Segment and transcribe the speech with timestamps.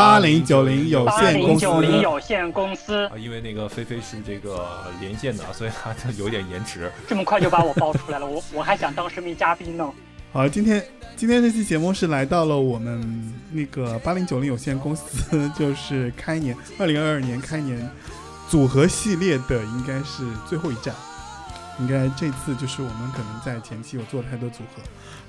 [0.00, 1.60] 八零九零有八零限公司。
[1.60, 4.66] 九零有限公司啊，因为那个菲菲是这个
[4.98, 6.90] 连线的，所以他就有点延迟。
[7.06, 9.92] 这么快就把我爆出来了，我我还想当神秘嘉宾呢。
[10.32, 10.82] 好，今天
[11.16, 17.86] 今天这期节目是来到了我们那个八零九零有限公司，就是开年二零二二年开年
[18.48, 20.94] 组合系列的，应该是最后一站。
[21.78, 24.82] 应该这次就是我们可能在前期有做太多组合，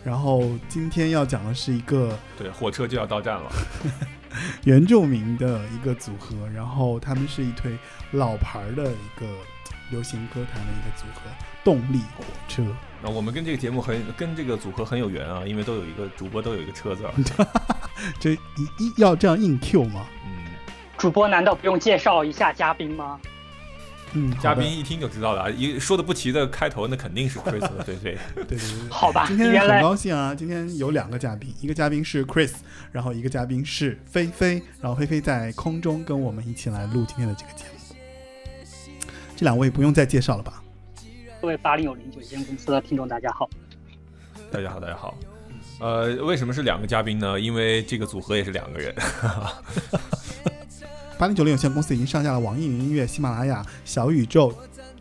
[0.03, 3.49] 然后今天要讲的是一个对，火车就要到站了。
[4.65, 7.77] 原住民的一个组合，然后他们是一推
[8.11, 9.25] 老牌儿的一个
[9.89, 11.21] 流行歌坛的一个组合，
[11.63, 12.63] 动力火车。
[13.03, 17.13] 那我们跟这个节目很跟这个组合很有缘啊，因为都有一个主播都有一个车字儿。
[18.19, 18.37] 这一
[18.77, 20.05] 一要这样硬 Q 吗？
[20.25, 20.45] 嗯，
[20.97, 23.19] 主播难道不用介绍一下嘉宾吗？
[24.13, 28.17] 嗯，嘉宾一听就知道了啊，一说的不齐的开头那肯定是 Chris 和菲菲。
[28.35, 28.89] 对对对对。
[28.89, 30.35] 好吧，今天很高兴啊！
[30.35, 32.51] 今天有两个嘉宾，一个嘉宾是 Chris，
[32.91, 37.95] 然后一个嘉宾是菲菲，然后菲菲在空中跟我们一起来录今天的这个节目。
[39.37, 40.61] 这两位不用再介绍了吧？
[41.41, 43.49] 各位八零有零九间公司的听众，大家好。
[44.51, 45.17] 大家好，大家好。
[45.79, 47.39] 呃，为什么是两个嘉宾呢？
[47.39, 48.93] 因为这个组合也是两个人。
[51.21, 54.51] 八零九零有限公司已经上架了网易云音乐、喜马拉雅、小宇宙、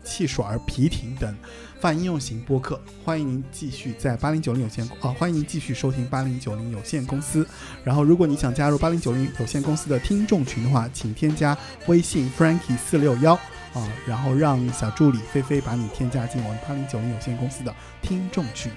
[0.03, 1.35] 汽水儿、皮艇等
[1.79, 2.79] 泛应用型播客。
[3.03, 7.43] 欢迎您继续在八零九零有限啊，欢迎您继续收听八零九零有限公司。
[7.83, 13.33] 然后，如果你想加入八零九零有限公司的听众群的话，请添加微信 Frankie 四六幺
[13.73, 18.71] 啊，然后让小助理菲菲把你添加进我们八零九零有限公司的听众群。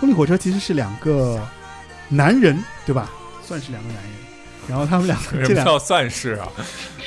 [0.00, 1.40] 动力火车其实是两个
[2.08, 3.08] 男人，对吧？
[3.44, 4.27] 算是两个男人。
[4.68, 6.48] 然后他们两个 这两为什么叫算是啊？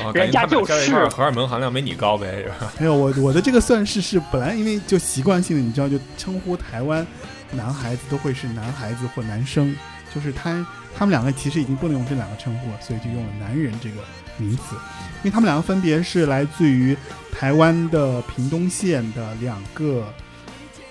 [0.01, 2.73] 啊，人家就是荷尔蒙含量没你高呗，是吧？
[2.79, 7.05] 没有我我的这个算式是本来因为就习惯性的你知道就称呼台湾
[7.51, 9.75] 男孩子都会是男孩子或男生，
[10.13, 13.97] 就是他他们两个其实已经不能用这两个称呼了，所以就用了男人这个
[14.37, 14.75] 名词，
[15.17, 16.97] 因为他们两个分别是来自于
[17.31, 20.07] 台湾的屏东县的两个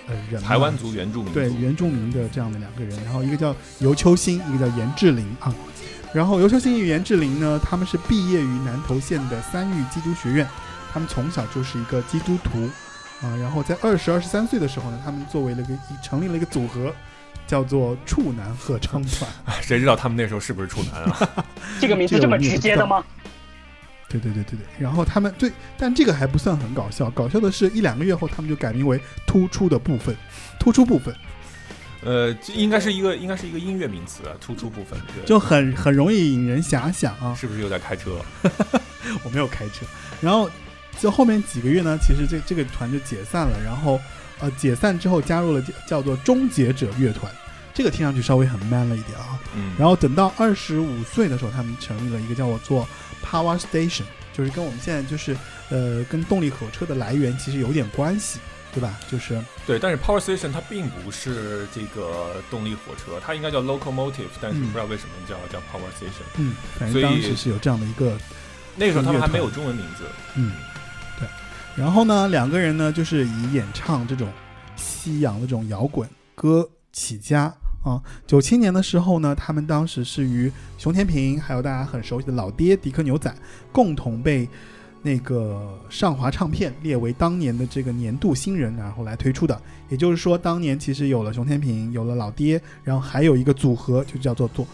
[0.07, 5.53] 呃人，台湾族原住民族对原住民的这样的两个人，然后一个叫尤秋兴，一个叫严志林啊。
[6.13, 10.47] 然后尤修新与严志玲呢，他们是毕业于南投县的三育基督学院，
[10.93, 12.69] 他们从小就是一个基督徒
[13.23, 13.37] 啊。
[13.37, 16.93] 然后在二十二十三岁的时候呢，他们作为了一个成立了一个组合，
[17.47, 19.31] 叫做处男合唱团。
[19.63, 21.45] 谁知道他们那时候是不是处男啊？
[21.81, 23.05] 这个名字这么直接的吗？
[24.09, 24.67] 对对对对对。
[24.77, 30.17] 然后他们对，但这个还不算很搞笑，搞笑的是一两个月后，他们就改名为突出的部分，
[30.59, 31.15] 突出部分。
[32.03, 34.99] 呃，这应该是一个应该是一个音乐名词啊，突出部分。
[35.15, 37.35] 对就很很容易引人遐想啊。
[37.35, 38.21] 是不是又在开车？
[39.23, 39.85] 我没有开车。
[40.21, 40.51] 然后
[40.99, 43.59] 就后面几个月呢，其实这这个团就解散了。
[43.63, 44.01] 然后
[44.39, 47.31] 呃，解散之后加入了叫叫做终结者乐团，
[47.75, 49.39] 这个听上去稍微很 man 了一点啊。
[49.55, 52.89] 嗯，然后等到二十五岁的时候，他们成立了一个叫做
[53.23, 55.37] Power Station，就是跟我们现在就是
[55.69, 58.39] 呃跟动力火车的来源其实有点关系，
[58.73, 58.99] 对吧？
[59.11, 66.23] 就是对，但是 Power Station 它并不是这个动力火车，它应该叫 Locomotive，但是嗯不知道为什么叫叫 Power Station。
[66.37, 68.17] 嗯，反正当时是有这样的一个
[68.77, 70.05] 那个时候他们还没有中文名字。
[70.37, 70.53] 嗯，
[71.19, 71.29] 对。
[71.77, 74.33] 然后呢，两个人呢就是以演唱这种
[74.77, 77.53] 西洋的这种摇滚歌起家
[77.85, 78.01] 啊。
[78.27, 83.35] 九七年的时候呢，他们当时是与熊天平还有大家很熟悉的老爹迪克牛仔
[83.73, 84.49] 共同被
[85.03, 89.61] 那个上华唱片列为当年的这个年度新人，然后来推出的。
[89.89, 94.67] 也就是说，当年其实有了熊天平，有了老爹，然后还有一个组合就叫做做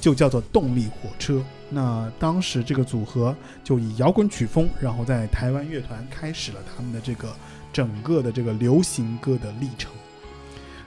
[0.00, 1.42] 就叫做动力火车。
[1.70, 7.34] 那当时这个组合就以摇滚曲风，然后在台湾乐团开始了他们的这个
[7.72, 9.90] 整个的这个流行歌的历程。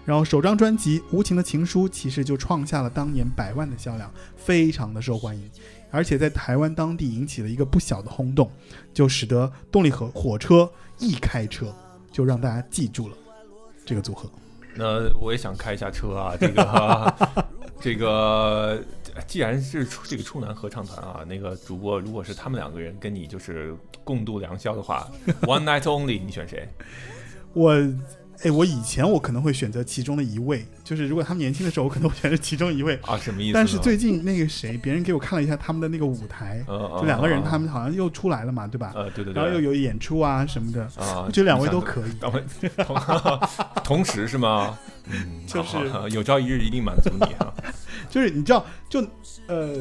[0.06, 5.50] 然后首张专辑《无情的情书》其实就创下了当年百万的销量，非常的受欢迎，
[5.94, 8.50] 而且在台湾当地引起了一个不小的轰动，
[8.96, 10.68] 就使得动力火火车
[10.98, 11.72] 一开车
[12.12, 13.16] 就让大家记住了
[13.86, 14.28] 这个组合。
[14.74, 17.46] 那我也想开一下车啊，这个
[17.80, 18.84] 这个，
[19.28, 25.08] 既然是这个处男合唱团啊，那个主播如果是他们两个人跟你就是共度良宵的话
[25.42, 26.68] ，One Night Only，你选谁？
[27.54, 27.72] 我，
[28.42, 33.00] 哎，我以前我可能会选择其中的一位，就是如果他们年轻的时候，我可能会选择其中一位。
[33.04, 33.54] 啊，什么意思？
[33.54, 38.92] 但是最近那个谁，别人给我看了一下他们的那个舞台，就两个人嗯他们好像又出来了嘛，对吧？
[38.96, 42.12] 呃，对对对，然后又有演出啊什么的，啊，我觉得两位都可以。
[42.20, 43.00] 同
[43.84, 44.78] 同时是吗？
[45.06, 45.78] 嗯，就是
[46.12, 47.54] 有朝一日一定满足你啊。
[48.10, 49.06] 就是你知道，就
[49.48, 49.76] 呃，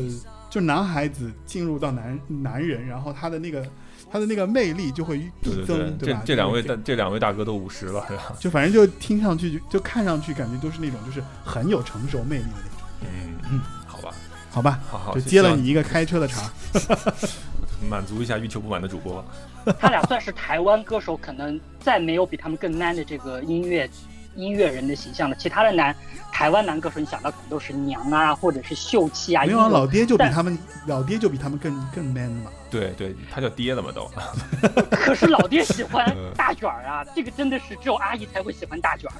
[0.48, 3.64] 就男孩子进入到男男人，然后他的那个
[4.12, 5.96] 他的那个魅力就会对对递增，吧？
[5.98, 8.22] 这这两位大这两位大哥都五十了，是吧？
[8.38, 14.14] 就反正就听上去就就看上去感觉都是那种就是很有成熟魅力的那种，嗯嗯，好吧，
[14.50, 14.78] 好吧？
[14.90, 16.50] 好好就接了你一个开车的茬。
[17.88, 19.24] 满足一下欲求不满的主播。
[19.80, 23.90] 他俩算是台湾歌手，可能再没有比他们更 man 的这个音乐
[24.36, 25.34] 音乐人的形象了。
[25.34, 25.94] 其他的男
[26.30, 29.44] 台湾男歌手，你想到可能都是娘啊，或者是秀气啊。
[29.44, 30.56] 没有啊，老爹就比他们
[30.86, 32.50] 老爹就比他们更更 man 嘛。
[32.72, 34.10] 对对，他叫爹了嘛都。
[34.90, 39.16] 可是老爹喜欢 嗯大卷儿啊，这个真的是只有阿姨才会喜欢大卷儿。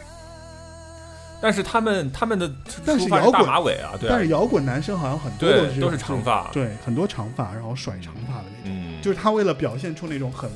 [1.41, 2.51] 但是他们他们的
[2.87, 8.73] 但是摇滚马尾啊，对啊但是摇滚男生好像很多对都是是长发对，很多长发，然后甩长发的那种。
[8.77, 10.51] 嗯，就是他为了表现出那种很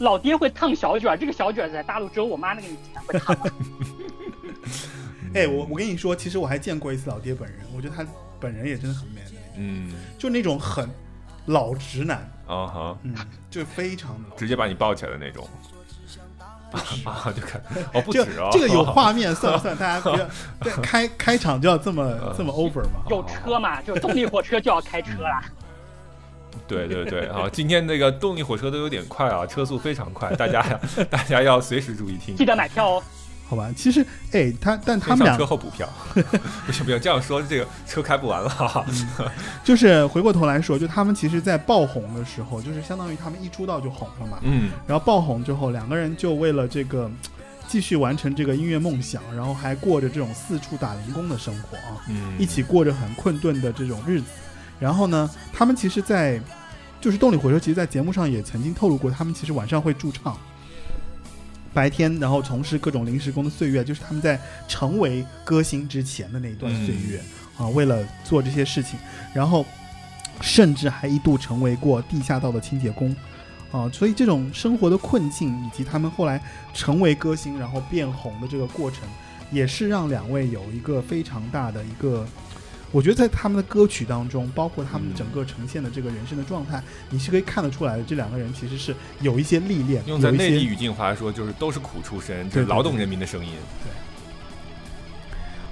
[0.00, 3.50] 老爹会烫小卷儿，这个小卷儿在大陆只有我妈那个年纪才会烫啊。
[5.34, 8.04] 哎，我我跟你说，其实我还见过一次老爹本人，我觉得他
[8.40, 10.88] 本人也真的很 man 的那种，嗯就那种很
[11.48, 13.14] 老直男，啊哈，嗯，
[13.50, 14.36] 就非常的。
[14.36, 15.46] 直接把你抱起来的那种。
[17.04, 17.60] 啊，就看
[17.94, 19.74] 哦，不这止哦，这个有画面算不算？
[19.76, 20.28] 大家不要
[20.60, 23.00] 对开开场就要这么嗯这么 over 嘛？
[23.08, 25.42] 有车嘛，就动力火车就要开车啦。
[26.66, 27.48] 对对对啊！
[27.50, 30.62] 今天那个动力火车都有点快啊，车速非常快，大家，
[31.08, 32.36] 大家要随时注意听。
[32.36, 33.02] 记得买票哦。
[33.48, 35.88] 好吧，其实哎，他但他们俩车后补票，
[36.66, 38.84] 不行不行，这样说这个车开不完了哈。
[39.64, 44.38] 就是回过头来说，就他们其实，在爆红的时候，就是相当于他们一出道就红了嘛。
[44.42, 47.10] 嗯然后爆红之后，两个人就为了这个
[47.66, 54.26] 继续完成这个音乐梦想，然后还过着这种四处打零工的生活啊，嗯，一起过着很困顿的这种日子。
[54.78, 56.40] 然后呢，他们其实在，
[57.00, 60.36] 就是动力火车，其实，在节目上也曾经透露过，他们其实晚上会驻唱，
[61.72, 67.20] 白天然后从事各种临时工的岁月，就是他们在成为歌星之前的那一段岁月、
[67.56, 68.98] 啊，为了做这些事情，
[69.34, 69.64] 然后
[70.40, 73.14] 甚至还一度成为过地下道的清洁工。
[73.70, 76.42] 啊，所以这种生活的困境，以及他们后来
[76.72, 79.06] 成为歌星，然后变红的这个过程，
[79.50, 82.26] 也是让两位有一个非常大的一个，
[82.90, 88.02] 我觉得在他们的歌曲当中，包括他们整个呈现的这个人生的状态，你是可以看得出来的。
[88.02, 93.52] 这两个人其实是有一些历练，用在内地语境话来说，就是都是苦出身，这对对是劳动人民的声音。
[93.82, 93.92] 对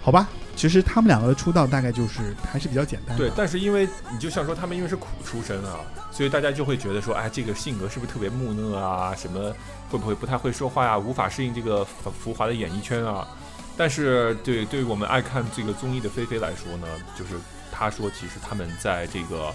[0.03, 0.29] 好吧。
[0.55, 3.23] 其实他们两个的出道大概就是还是比较简单的。
[3.23, 9.15] 对，但是因为你就像说他们因为是苦出身啊，所以大家就会觉得说，哎，这个性格是不是特别木讷啊？
[9.15, 9.55] 什么
[9.91, 13.29] 会不会不太会说话呀、无法适应这个浮浮华的演艺圈啊？
[13.77, 17.35] 但是对对于我们爱看这个综艺的菲菲来说呢，就是
[17.71, 19.53] 她说，其实他们在这个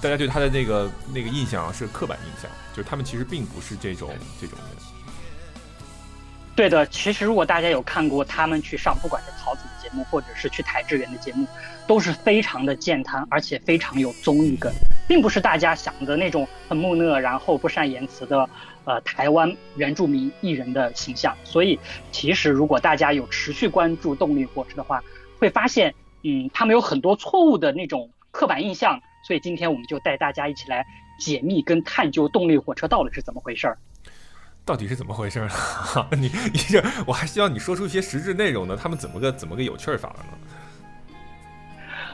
[0.00, 4.68] 大家对她的那个那个印象啊是刻板印象，就是他们其实并不是这种这种人。
[6.56, 11.46] 对的，其实如果大家有看过他们去上，不管是桃子的节目，或者是去台志远的节目，
[11.86, 14.72] 都是非常的健谈，而且非常有综艺感，
[15.06, 18.50] 并不是大家想的那种很木讷，然后不善言辞的，
[18.88, 21.36] 呃，台湾原住民艺人的形象。
[21.44, 21.78] 所以，
[22.10, 25.04] 其实如果大家有持续关注动力火车的话，
[25.38, 28.98] 会发现，嗯，他们有很多错误的那种刻板印象。
[29.22, 30.86] 所以今天我们就带大家一起来
[31.20, 33.76] 解密跟探究动力火车到底是怎么回事儿。
[34.64, 35.50] 到底是怎么回事呢？
[36.16, 38.74] 你你这我还希望你说出一些实质内容呢。
[38.74, 41.16] 他们怎么个怎么个有趣儿法了呢？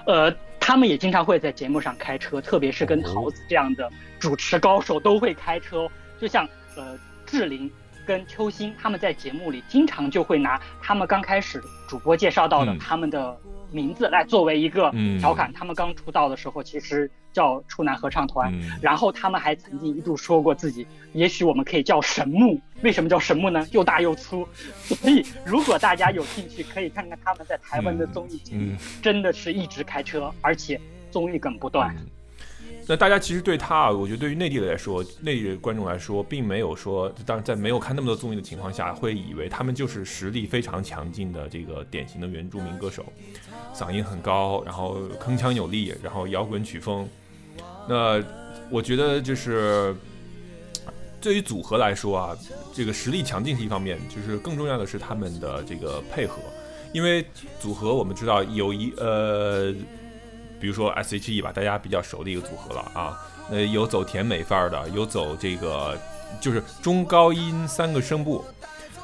[0.07, 3.89] 呃，他们也经常会在节目上开车，特别是跟桃子这样的
[4.19, 5.91] 主持高手都会开车哦。
[6.21, 7.71] 就像呃志玲
[8.07, 13.37] 跟邱欣，他们在节目里经常就会拿他们刚开始主播介绍到的嗯他们的
[13.71, 15.53] 名字来作为一个嗯调侃。
[15.53, 22.61] 他们刚出道的时候其实叫处男合唱团，嗯然后他们还曾经一度说过自己，也许我们可以叫神木。
[22.83, 23.67] 为什么叫神木呢？
[23.73, 24.47] 又大又粗。
[24.83, 30.79] 所以如果大家有兴趣，可以看看他们在台湾的综艺节目，嗯真的是一直开车，而且
[31.11, 31.97] 综艺梗不断。
[32.87, 43.07] 那大家其实对他啊，我觉得对于内地的来说，内地的观众来说，并没有说，当然在没有看那么多综艺的情况下，会以为他们就是实力非常强劲的这个典型的原住民歌手，
[43.75, 47.09] 嗓音很高，然后铿锵有力，然后摇滚曲风。
[47.89, 48.23] 那
[48.69, 49.97] 我觉得就是
[51.23, 52.37] 对于组合来说啊，
[52.75, 56.37] 这个实力强劲是一方面，就是更重要的是他们的这个配合，
[56.93, 57.25] 因为
[57.59, 59.75] 组合我们知道有一呃。
[60.65, 63.21] 比如说 S.H.E 吧，大家比较熟的一个组合了啊。
[63.51, 65.95] 呃有走甜美范儿的，有走这个
[66.41, 68.43] 就是中高音三个声部。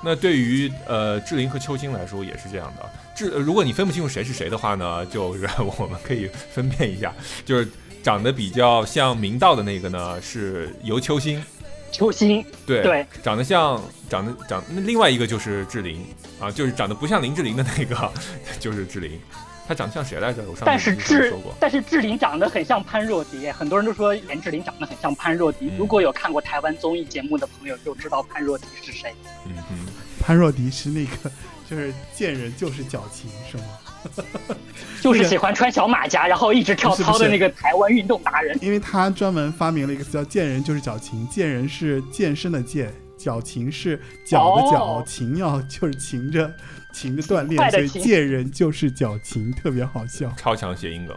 [0.03, 2.91] 那对于呃志玲和秋兴来说也是这样的。
[3.15, 5.47] 志，如果你分不清楚谁是谁的话呢，就是
[5.79, 7.15] 我们可以分辨一下，
[7.45, 7.69] 就是
[8.03, 11.45] 长得比较像明道的那个呢是由秋兴，
[11.93, 16.03] 秋兴对对，长得像长得长那另外一个就是志玲
[16.41, 18.11] 啊，就是长得不像林志玲的那个
[18.59, 19.21] 就是志玲。
[19.71, 20.43] 他长得像谁来着？
[20.51, 25.67] 我上但是志说过，但是志玲长得很像潘若迪，很多人都说严志玲长得很像潘若迪。
[25.67, 29.15] 嗯如果有看过台湾综艺节目的朋友，就知道潘若迪是谁。
[29.47, 29.77] 嗯哼，
[30.21, 31.31] 潘若迪是那个，
[31.71, 34.57] 就是见人就是矫情，是吗？
[35.01, 38.59] 就是喜欢穿小马甲，然后一直跳操的那个台湾运动达人。
[38.61, 46.53] 因为他专门发明了一个词叫“见人就是矫情”，见人是健身的健，矫情是脚的脚，哦勤要就是情着
[46.93, 50.33] 勤着锻炼，所以快的勤见人就是矫情，特别好笑。
[50.37, 51.17] 超强谐音梗。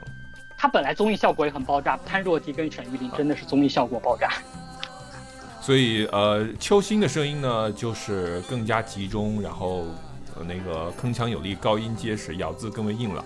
[0.58, 4.30] 他本来综艺效果也很爆炸，潘若迪跟沈玉琳真的是综艺效果爆炸。
[5.62, 9.88] 所以呃，秋心的声音呢，就是更加集中，然后
[10.36, 13.24] 呃那个铿锵有力，高音结实，咬字更为硬朗。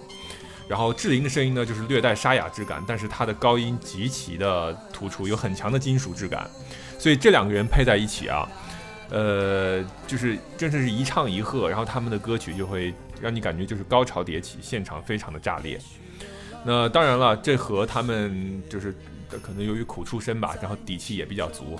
[0.67, 6.49] 然后志玲的声音呢，就是略带沙哑质感，但是她的高音极其的突出，有很强的金属质感。
[6.99, 8.47] 所以这两个人配在一起啊，
[9.09, 15.79] 呃，就是真的是一唱一和，然后他们的歌曲就会让你感觉就是高潮迭起，现场非常的炸裂。
[16.65, 18.93] 那当然了，这和他们就是
[19.41, 21.79] 可能由于苦出身吧，然后底气也比较足，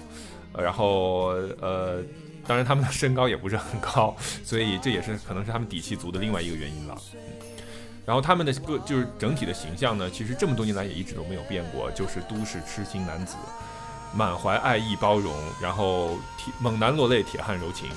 [0.57, 2.01] 然后呃，
[2.45, 6.97] 当然他们的身高也不是很高，所以这也是可能是他们底气足的另外一个原因了。
[8.05, 13.35] 然后他们的个就是整体的形象呢，其实这么多年来也一直都没有变过，就是都市痴心男子，
[14.13, 17.89] 满怀爱意包容，然后铁猛男落泪，铁汉柔情。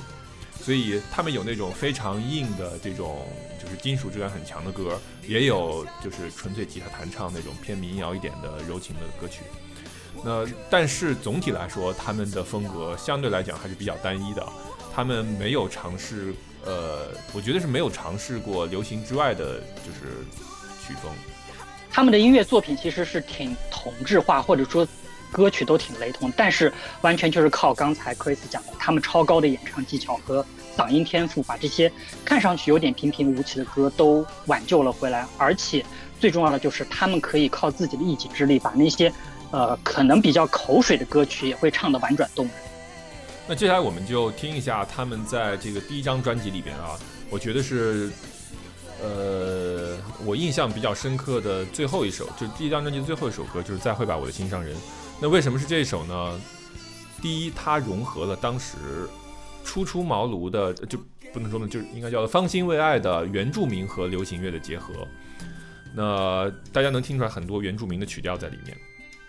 [0.62, 3.26] 所以他们有那种非常硬的这种
[3.58, 9.40] 就是金属质感很强的歌，也有就是纯粹吉他弹唱那种偏民谣一点的柔情的歌曲。
[10.22, 14.46] 那但是总体来说，他们的风格相对来讲还是比较单一的，
[14.94, 16.34] 他们没有尝试，
[16.66, 20.26] 呃，我觉得是没有尝试过流行之外的，就是
[20.86, 21.10] 曲风。
[21.90, 24.86] 他们的音乐作品其实是挺同质化，或者说
[25.30, 26.72] 歌曲都挺雷同，但是
[27.02, 30.44] 完全就是靠刚才 Chris 讲的，他们超高的演唱技巧和
[30.76, 31.90] 嗓音天赋，把这些
[32.24, 35.26] 看上去有点平平无奇的歌都挽救了回来。
[35.38, 35.84] 而且
[36.18, 39.12] 最重要的就是，他们可以靠自己的一己之力，把那些
[39.50, 42.54] 呃可能比较口水的歌曲也会唱得婉转动人。
[43.48, 46.98] 那接下来我们就听一下他们在这个第一张专辑里边啊，
[47.30, 48.10] 我觉得是，
[49.02, 54.74] 呃，我印象比较深刻的最后一首，就是第一张专辑的最后一首歌，就是《再会吧，我的心上人》。
[55.22, 56.40] 那为什么是这一首呢？
[57.20, 58.78] 第一，它融合了当时
[59.62, 60.98] 初出茅庐的，就
[61.30, 65.06] 不能说呢，就是应该叫做方兴未艾的原住民和流行乐的结合。
[65.94, 68.74] 那大家能听出来很多原住民的曲调在里面。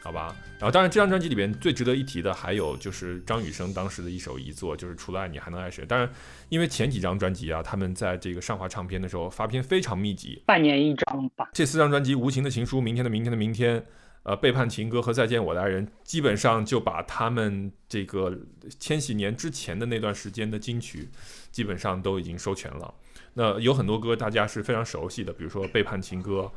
[0.03, 5.85] 好吧，然后当然这张专辑里边最值得一提的还有就是张雨生当时的一首遗作，就是除了爱你还能爱谁。
[5.85, 6.09] 当然，
[6.49, 11.49] 因为前几张专辑啊，他们在这个上华唱片的时候发片非常密集，半年一张吧。
[11.53, 13.79] 这四张专辑《无情的情书》、《明天的明天的明天》、
[14.23, 18.37] 呃，《背叛情歌》和《再见我的爱人》，基本上就把他们这个
[18.79, 21.09] 千禧年之前的那段时间的金曲，
[21.51, 22.93] 基本上都已经收全了。
[23.33, 26.51] 那有很多歌大家是非常熟悉的，比如说《背叛情歌》，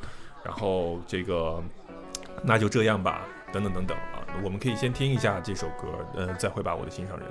[0.44, 1.62] 然后这个。
[2.46, 7.26] 那就这样吧，等等等等啊，我们可以先听一下这首歌，呃，再会吧，我的心上人。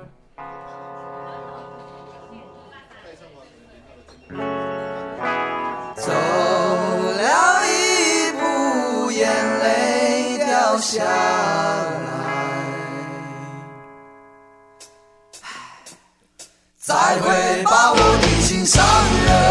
[10.74, 11.06] 掉下来。
[16.80, 18.84] 再会吧，我的心上
[19.28, 19.43] 人。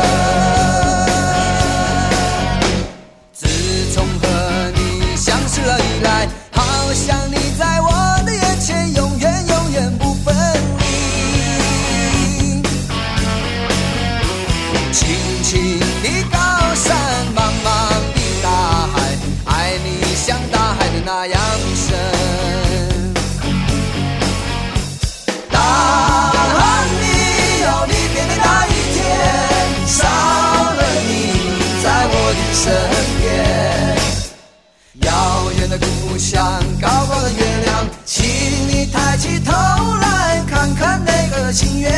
[36.32, 36.40] 像
[36.80, 38.24] 高高的月亮，请
[38.66, 41.90] 你抬起头来看看那个新月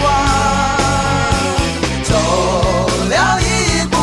[0.00, 0.10] 光。
[2.02, 2.14] 走
[3.10, 3.96] 了一步，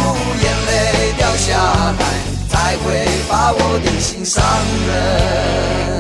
[0.44, 1.58] 眼泪掉下
[2.00, 2.06] 来，
[2.48, 4.44] 才会把我的心伤
[4.86, 5.99] 人。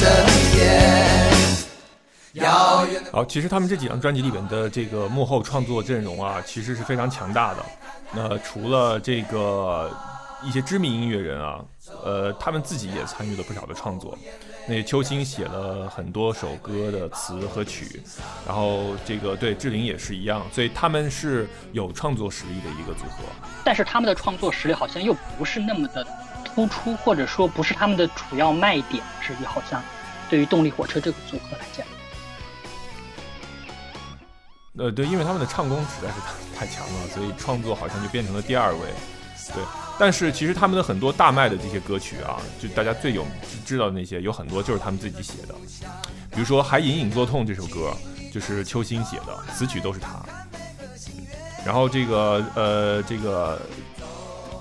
[0.00, 0.08] 身
[0.54, 1.30] 边。
[2.32, 7.62] 遥远的好，其实他们这几张专辑里面的这个幕后创作阵容啊，其实是非常强大的。
[8.14, 9.94] 那除了这个
[10.42, 11.60] 一些知名音乐人啊，
[12.02, 14.16] 呃，他们自己也参与了不少的创作。
[14.66, 18.00] 那秋星写了很多首歌的词和曲，
[18.46, 23.24] 然后这个对志玲也是一样，所以他们是有创作实力的一个组合。
[23.64, 26.06] 但是他们的创作实力好像又不是那么的
[26.66, 29.44] 突出，或者说不是他们的主要卖点之一。
[29.44, 29.82] 好像
[30.28, 31.86] 对于动力火车这个组合来讲，
[34.78, 38.78] 呃，对，因为他们的唱功实在是太太强了，所以创作好像就变成了第二位。
[39.52, 39.64] 对，
[39.98, 43.26] 但是其实他们的很多大卖的这些歌曲啊，就大家最有
[43.64, 45.54] 知道的那些，有很多就是他们自己写的。
[46.30, 47.92] 比如说《还隐隐作痛》这首歌，
[48.32, 50.22] 就是秋心写的，词曲都是他。
[51.66, 53.60] 然后这个呃这个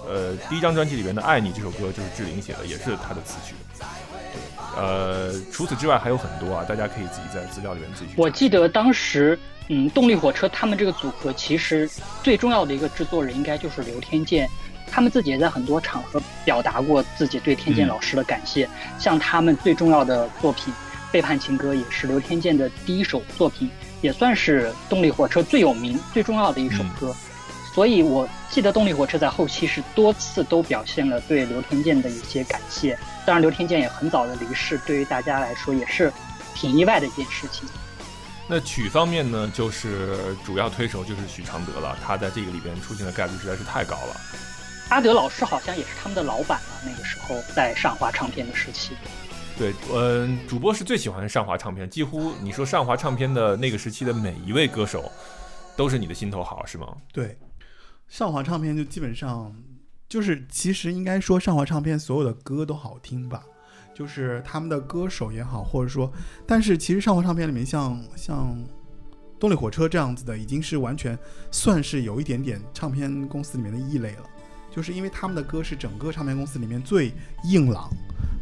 [0.10, 3.54] 呃第一张专辑里面的《爱你》这首歌就是志玲写的，也是他的词曲。
[3.78, 8.14] 对，呃，除此之外还有很多啊，大家可以自己在资料里面自己去。
[8.18, 11.88] 我记得当时，嗯，动力火车他们这个组合其实
[12.24, 14.50] 最重要的一个制作人应该就是刘天健，
[14.88, 18.68] 他们自己也在很多场合表达过自己对天健老师的感谢。
[18.98, 20.74] 像他们最重要的作品
[21.12, 23.70] 《背叛情歌》也是刘天健的第一首作品，
[24.02, 27.16] 也算是动力火车最有名、最重要的一首歌。
[27.80, 33.00] 所以我记得动力火车在后期是多次都表现了对刘天健的一些感谢。
[33.26, 36.12] 当然，刘天健也很早的离世，对于大家来说也是
[36.54, 37.70] 挺意外的一件事情。
[38.50, 44.16] 那曲方面呢，就是主要推手就是许常德了，他在这个里边出现的概率实在是太高了。
[44.90, 48.92] 阿德老师好像也是他们的老板了，那个时候在上华唱片的时期。
[49.58, 55.10] 对，嗯，主播是最喜欢上华唱片，几乎你说上华唱片的那个时期的每一位歌手，
[55.78, 56.86] 都是你的心头好，是吗？
[57.14, 57.38] 对，
[58.10, 59.56] 上华唱片就基本上
[60.10, 63.44] 就是，其实应该说上华唱片所有的歌都好听吧，
[63.94, 66.12] 就是他们的歌手也好，或者说，
[66.48, 68.62] 但是其实上华唱片里面像像
[69.40, 71.18] 动力火车这样子的，已经是完全
[71.52, 74.24] 算是有一点点唱片公司里面的异类了，
[74.72, 77.88] 就是因为他们的歌是整个唱片公司里面最硬朗，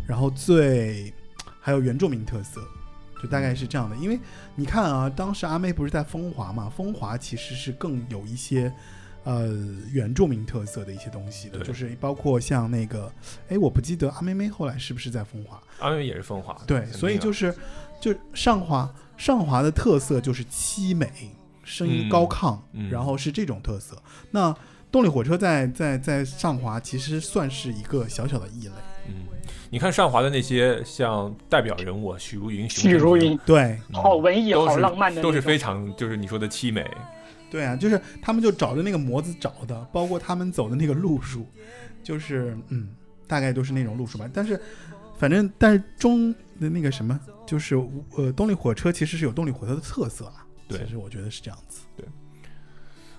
[0.08, 1.14] 然后最
[1.60, 2.62] 还有原住民特色。
[3.20, 4.20] 就大概是这样的，因为
[4.56, 6.70] 你看啊，当时阿妹不是在风华嘛？
[6.70, 8.72] 风华其实是更有一些，
[9.28, 9.46] 呃，
[9.92, 13.12] 原住民特色的一些东西的，就是包括像那个，
[13.50, 15.62] 哎，我不记得阿妹妹后来是不是在风华？
[15.80, 17.54] 阿妹妹也是风华，对，所以啊就是
[18.00, 21.12] 就上华上华的特色就是凄美，
[21.66, 24.02] 声音嗯高亢，嗯然后是这种特色。
[24.32, 24.56] 那
[24.90, 28.74] 动力火车在在在上华其实算是一个小小的异类，
[29.10, 29.26] 嗯，
[29.70, 33.78] 你看上华的那些像代表人物，许茹芸、许茹芸，对。
[33.90, 36.90] 嗯好文艺、好浪漫的，都是非常就是你说的凄美。
[37.50, 41.48] 对啊，就是他们就找着那个模子找的，包括他们走的那个路数，
[42.04, 42.90] 就是嗯，
[43.26, 44.30] 大概都是那种路数吧。
[44.34, 44.60] 但是
[45.18, 47.76] 反正但是中的那个什么，就是
[48.16, 50.46] 呃，动力火车其实是有动力火车的特色啦。
[50.68, 51.82] 对其实我觉得是这样子。
[51.96, 52.06] 对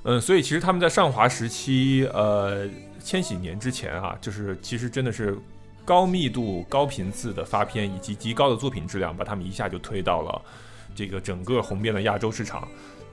[0.02, 2.68] 嗯，所以其实他们在上华时期，呃，
[3.02, 5.36] 千禧年之前啊，就是其实真的是
[5.84, 10.42] 高密度、高频次的发片以及极高的作品质量，把他们一下就推到了
[10.94, 12.68] 这个整个红遍了亚洲市场。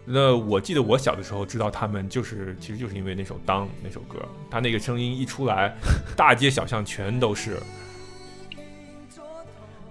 [0.08, 4.20] 那我记得我小的时候知道他们，就是其实就是因为那首《当》那首歌，
[4.52, 5.76] 他那个声音一出来，
[6.16, 7.60] 大街小巷全都是。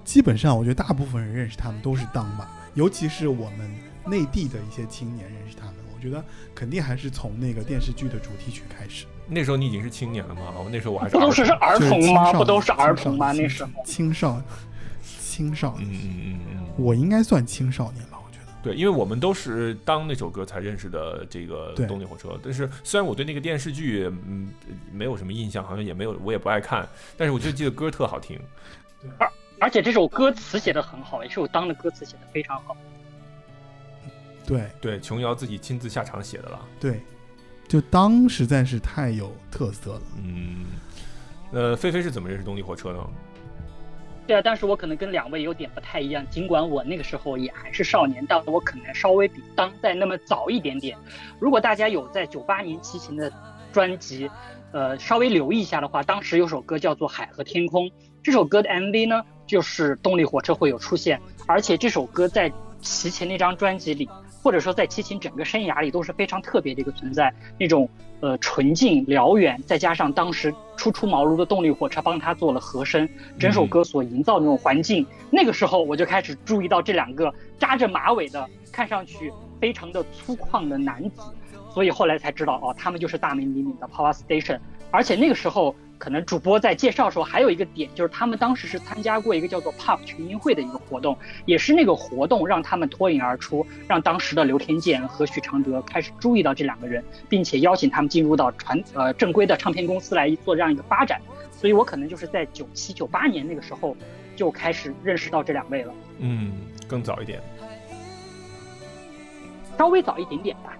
[0.04, 3.68] 基本上我觉得大部分人认识他们都是当吧，尤其是我们
[4.06, 6.24] 内地的一些青年认识他们，我觉得
[6.54, 9.06] 肯定还是从那个电视剧的主题曲开始。
[9.26, 10.52] 那时候你已经是青年了吗？
[10.58, 12.32] 我那时候我还是不都是是儿儿童吗？
[12.34, 13.32] 不都是儿童吗？
[13.32, 14.40] 那时候青少
[15.02, 15.76] 青少。
[15.78, 16.66] 年，嗯嗯嗯嗯。
[16.76, 18.04] 我应该算青少年。
[18.64, 22.40] 对，因为我们都是当那首歌才认识的这个动力火车。
[22.42, 24.52] 但是虽然我对那个电视剧嗯
[24.90, 28.40] 没有什么印象，好像也没有我也不爱看，但是我就记得歌特好听。
[29.18, 32.74] 而而且这首歌词写的很好，也是我当的歌词写的非常好。
[34.46, 36.60] 对对，琼瑶自己亲自下场写的了。
[36.80, 37.00] 对，
[37.68, 40.02] 就当实在是太有特色了。
[40.22, 40.64] 嗯，
[41.52, 43.06] 呃，菲菲是怎么认识动力火车呢？
[44.26, 46.24] 对啊，但是我可能跟两位有点不太一样。
[46.30, 50.96] 尽管我那个时候也还是少年，但我可能稍微比当代那么早一点点。
[51.38, 53.30] 如果大家有在九八年齐秦的
[53.72, 54.30] 专辑，
[54.72, 57.86] 呃，稍微留意一下的话，当时有首歌叫做《海和天空》，
[58.22, 64.08] 这首歌的 MV 呢，就是动力火车会有出现，而且这首歌在齐秦那张专辑里。
[64.42, 67.88] 或者说，在齐秦整个生涯里都是非常特别的一个存在，那种
[68.24, 73.06] 呃纯净辽远，再加上当时初出茅庐的动力火车帮他做了和声，
[73.38, 81.20] 整首歌所营造的那种环境，那个时候我就开始注意到这两个扎着马尾的，看上去非常的粗犷的男子，
[81.68, 84.58] 所以后来才知道哦，他们就是大名鼎鼎的 Power Station，
[84.94, 85.74] 而且那个时候。
[85.96, 101.18] 可能主播在介绍的时候还有一个点，就是他们当时是参加过一个叫做 Pop 群英会的一个活动，也是那个活动让他们脱颖而出，让当时的刘天健和许常德开始注意到这两个人，并且邀请他们进入到传呃正规的唱片公司来做这样一个发展。
[101.52, 103.96] 所以我可能就是在九七九八年那个时候
[104.36, 105.94] 就开始认识到这两位了。
[106.18, 106.52] 嗯，
[106.86, 107.40] 更早一点，
[109.78, 110.76] 稍微早一点点吧。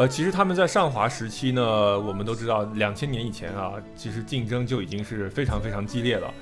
[0.00, 1.62] 呃，其实他们在上华时期呢，
[2.00, 6.32] 我们都知道，两千年以前啊，其实竞争就已经是非常非常激烈了。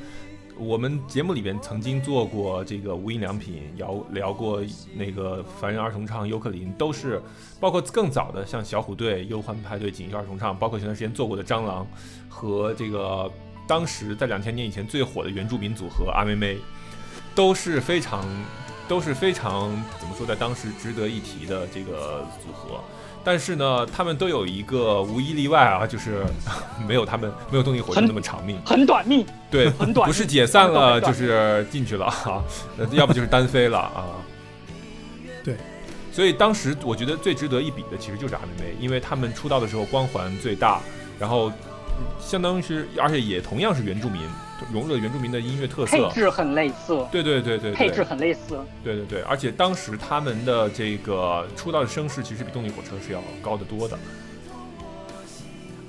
[0.56, 4.62] 我们节目里边曾经做过这个无印良品，聊聊过
[4.94, 7.20] 那个凡人儿童唱尤克林，都是
[7.58, 11.84] 包括更早的像小虎队、忧欢派对、锦绣儿童唱，包括前段时间做过的蟑螂
[12.28, 13.28] 和这个
[13.66, 16.58] 当时在两千年以前最火的原住民组合阿妹妹，
[17.34, 18.24] 都是非常
[18.86, 22.80] 都是非常怎么说，在当时值得一提的这个组合。
[23.24, 26.24] 但是呢，他们都有一个无一例外啊，就是
[26.86, 29.26] 没有他们没有动力火车那么长命，很短命。
[29.50, 32.42] 对，很短，不是解散了就是进去了啊，
[32.92, 34.04] 要不就是单飞了啊。
[35.44, 35.56] 对，
[36.12, 40.80] 所以当时我觉得最值得一比的其实就是阿妹妹，因为他们出道的时候光环最大，
[41.18, 41.52] 然后
[42.20, 44.22] 相当于是，而且也同样是原住民。
[44.72, 47.06] 融入了原住民的音乐特色，配置很类似。
[47.12, 48.58] 对对对对，配置很类似。
[48.82, 53.96] 对对对，而且当时他们的这个出道的声势，其实比动力火车是要高得多的。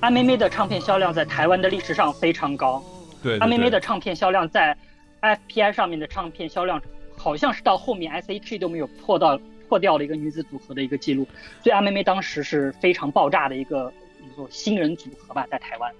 [0.01, 2.81] 阿妹妹的唱片销量在台湾的历史上非常高。
[3.23, 4.77] 对，阿妹妹的唱片销量在
[5.21, 6.79] FPI 上面的唱片销量，
[7.17, 11.27] 好像是到后面 S.H.E 都没有破到破掉了一个女子组合的一个记录。
[11.63, 13.91] 所以阿妹妹当时是非常爆炸的一个，
[14.31, 15.91] 一个新人组合吧，在台湾。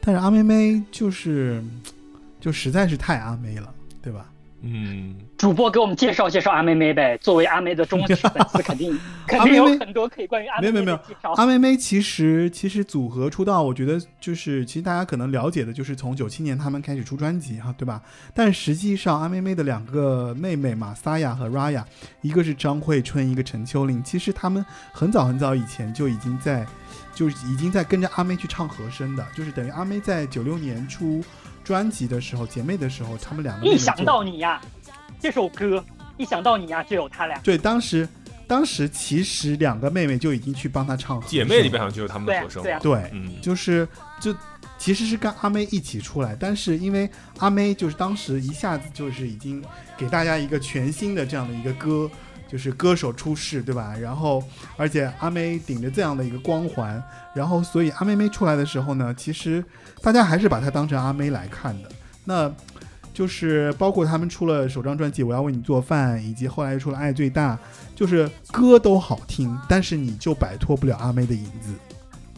[0.00, 1.62] 但是阿妹妹就是。
[2.40, 4.30] 就实在是太阿妹了，对吧？
[4.60, 7.16] 嗯，主播给我们介绍介绍阿妹妹呗。
[7.22, 11.32] 作为阿妹的忠实粉丝，肯 定肯定有很多可以关于阿妹妹的介绍。
[11.36, 18.02] 阿妹妹其实其实组合出道，我觉得就是其实大家可能了解的就是从九七年他们开始出专辑哈，对吧？
[18.34, 21.82] 但实际上阿妹妹的两个妹妹嘛，萨雅和 Raya，
[22.20, 26.66] 一个是张惠春，一个陈秋玲，其实他们很早很早以前就已经在，
[27.14, 31.24] 就是已经在跟着阿妹去唱和声的，就是等于阿妹在九六年出。
[31.64, 34.60] 专辑的时候，姐妹的时候，他们两个一想到你呀，
[35.18, 35.82] 这首歌
[36.18, 37.38] 一想到你呀，就有他俩。
[37.38, 38.06] 对，当时，
[38.46, 41.18] 当时其实两个妹妹就已经去帮她唱。
[41.22, 42.62] 姐妹里边好像就有他们的和声。
[42.62, 43.88] 对对嗯，就是
[44.20, 44.36] 就
[44.76, 49.64] 其实是跟阿妹一起出来，但是因为阿妹就是当时一下子就是已经
[49.96, 52.10] 给大家一个全新的这样的一个歌。
[52.46, 53.94] 就是歌手出世，对吧？
[53.96, 54.42] 然后，
[54.76, 57.02] 而且阿妹顶着这样的一个光环，
[57.34, 59.64] 然后，所以阿妹妹出来的时候呢，其实
[60.02, 61.88] 大家还是把她当成阿妹来看的。
[62.24, 62.52] 那，
[63.12, 67.56] 就是包括他们出了首张专辑《我要为你做饭》，以及后来又出了《爱最大》，
[67.94, 71.72] 就是歌都好听，但是你就摆脱不了阿妹的影子。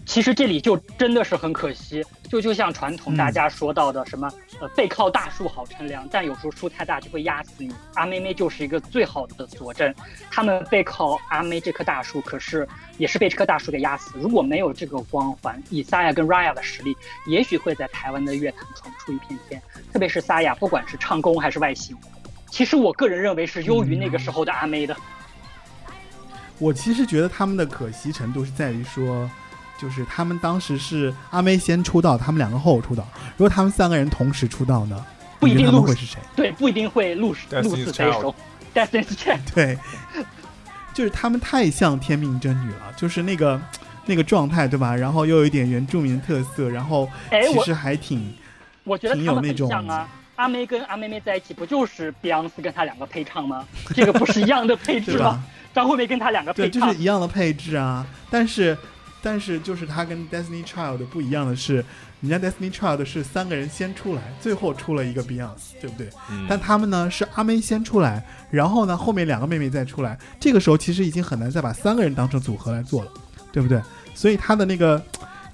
[0.07, 7.75] 其实这里就真的是很可惜，就就像传统大家说到的什么，呃，背靠大树好乘凉，但有时候树太大就会压死你。
[7.95, 9.93] 阿妹妹就是一个最好的佐证，
[10.31, 12.67] 他们背靠阿妹这棵大树，可是
[12.99, 14.13] 也是被这棵大树给压死。
[14.15, 19.61] 如果没有这个光环，以萨亚跟 Raya 的实力，也许会在台湾的乐坛闯出一片天。
[19.93, 21.97] 特别是萨亚，不管是唱功还是外形，
[22.49, 24.97] 其实我个人认为是优于那个时候的阿妹的。
[26.59, 29.29] 我其实觉得他们的可惜程度是在于说。
[29.81, 33.07] 就是他们当时是阿妹先出道，他们两个后出道。
[33.37, 35.05] 如果他们三个人同时出道呢？
[35.39, 36.19] 不一定会是谁？
[36.35, 38.35] 对，不一定会录录死谁手。
[38.75, 39.41] Destiny's Child。
[39.55, 39.79] 对，
[40.95, 43.61] 就是他们太像天命真女了，就是那个
[44.07, 44.97] 那个状态，对吧？
[44.97, 48.35] 然后又有一点原住民特色，然后其实还挺，
[48.85, 50.09] 我觉得他们很像啊。
[50.37, 53.63] 阿妹跟阿妹妹在一起，不就是 Beyonce 跟他两个配唱吗？
[53.95, 55.45] 这个不是一样的配 置吗？
[55.75, 58.77] 张惠妹跟他两个配唱，就是一样的配置啊，但是。
[59.23, 61.85] 但是就是他跟 Destiny Child 不一样的是，
[62.21, 66.09] 人家 Destiny Child 是三个人先出来，最后出了一个 Beyonce，对不对？
[66.49, 73.11] 但他们呢是阿妹先出来，然后呢后面两个妹妹再出来，这个时候其实已经很难再把三个人当成组合来做了，
[73.51, 73.81] 对不对？
[74.15, 75.03] 所以他的那个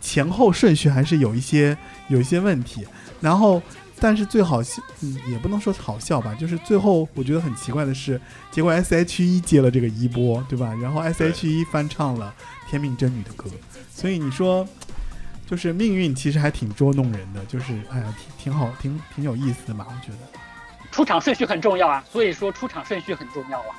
[0.00, 1.76] 前后顺序还是有一些
[2.08, 2.86] 有一些问题。
[3.20, 3.62] 然后，
[4.00, 8.20] 但是最好笑，嗯，也不能说好笑吧，就是最后我觉得很奇怪的是，
[8.50, 10.74] 结果 S.H.E 接了这个衣钵，对吧？
[10.82, 12.34] 然后 S.H.E 翻唱了
[12.72, 13.44] 天命真女的歌，
[13.94, 14.66] 所以你说，
[15.46, 19.86] 就是命运其实还挺捉弄人的，就是哎呀，挺挺好，挺挺有意思的嘛？
[19.86, 20.40] 我觉得
[20.90, 23.76] 出场顺序很重要啊，所以说出场顺序很重要啊。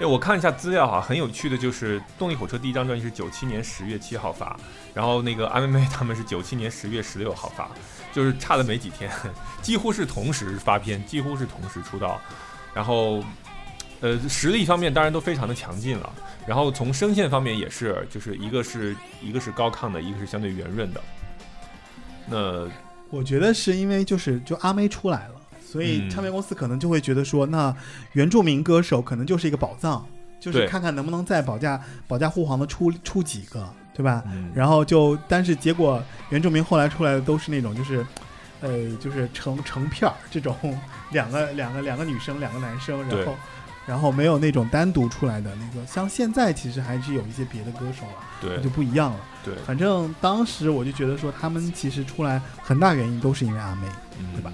[0.00, 4.58] 哎，我看一下资料哈，很有趣的就是动力火车第一张专辑是九七年十月七号发，
[4.94, 7.70] 然后那个阿妹妹他们是九七年十月十六号发，
[8.14, 9.10] 就是差了没几天，
[9.60, 12.18] 几乎是同时发片，几乎是同时出道，
[12.72, 13.22] 然后，
[14.02, 16.12] 呃，实力方面当然都非常的强劲了，
[16.46, 21.00] 然后从声线方面也是，就是一个是一个是高亢的，一个是相对圆润的。
[22.26, 22.68] 那
[23.08, 25.34] 我觉得是因为就是就阿妹出来了。
[25.64, 27.74] 所以唱片公司可能就会觉得说，那
[28.12, 30.06] 原住民歌手可能就是一个宝藏，
[30.38, 34.22] 就是看看能不能再保驾保驾护航的出出几个，对吧？
[34.54, 38.04] 然后就，但是结果原住民后来出来的都是那种就是，
[38.60, 40.54] 呃，就是成成片儿这种
[41.10, 43.34] 两个两个两个女生两个男生，然后
[43.86, 49.20] 然后没有那种单独出来的那个，像现在其实还是有一些别的歌手了，对，就不一样了。
[49.44, 53.88] 对，反正当时我就觉得说，他们其实出来很大原因都是因为阿妹，
[54.34, 54.52] 对吧？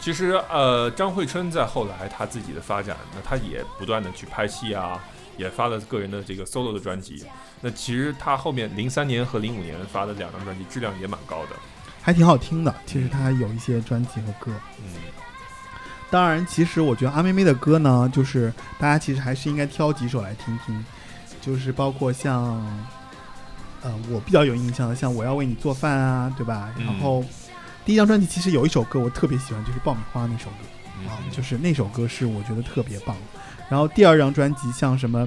[0.00, 5.02] 其实，呃，张惠春在后来他自己的发展，那他也不断的去拍戏啊，
[5.36, 7.24] 也发了个人的这个 solo 的专辑。
[7.60, 11.56] 那其实他后面零三年和零五年发的两张专辑质量也蛮高的，
[12.00, 12.74] 还挺好听的。
[12.86, 14.92] 其实他有一些专辑和歌，嗯。
[16.10, 20.84] 当然，其实我觉得阿妹妹的歌呢，就是大家其实还是应该挑几首来听听，
[21.40, 22.54] 就是包括像，
[23.82, 26.72] 呃，我比较有印象的，像我要为你做饭啊，对吧？
[26.78, 27.24] 然后。
[27.84, 33.16] 第一张专辑其实有一首歌我特别喜欢，就是爆米花那首歌啊，就是那首歌是我觉得特别棒。
[33.70, 35.26] 然后第二张专辑像什么，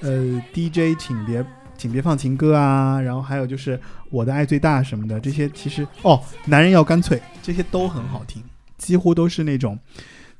[0.00, 1.44] 呃，DJ 请别
[1.78, 8.42] 请别放情歌啊，然后还有就是我的爱最大什么的，这些其实哦，男人要干脆，这些都很好听，
[8.76, 9.78] 几乎都是那种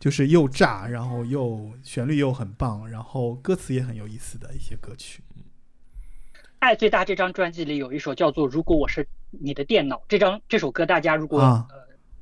[0.00, 5.22] 就是又炸，然后又旋律又很棒，然后歌词也很有意思的一些歌曲。
[6.58, 11.66] 爱最大这张专辑里有一首叫做《如果我是你的电脑》，这张这首歌大家如果呃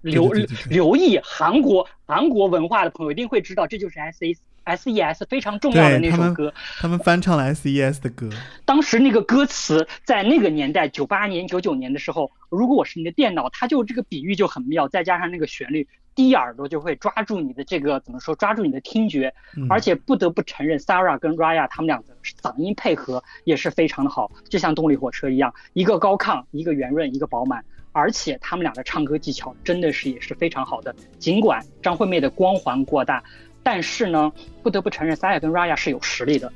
[0.00, 0.32] 留
[0.68, 6.52] 留意韩国韩国文化的朋友一定会知道，这就是 S E S E S 非常重要的那首歌。
[6.78, 8.28] 他们翻唱了 S E S 的歌。
[8.64, 15.86] 当时那个歌词在那个年代，九八年、九九年的时候，如果我是你的电脑，它就这个比喻就很妙，再加上那个旋律。
[16.18, 18.34] 第一耳朵就会抓住你的这个怎么说？
[18.34, 19.32] 抓住你的听觉，
[19.70, 22.06] 而且不得不承认，Sarah 跟 Raya 他们俩的
[22.42, 30.92] 嗓音配合也是非常的好，就像动力火车一样，一个高亢，一个圆润，一个饱满，而且他们俩的唱歌技巧真的是也是非常好的。
[31.20, 33.22] 尽管张惠妹的光环过大，
[33.62, 36.52] 但是呢，不得不承认，Sarah 跟 Raya 是有实力的。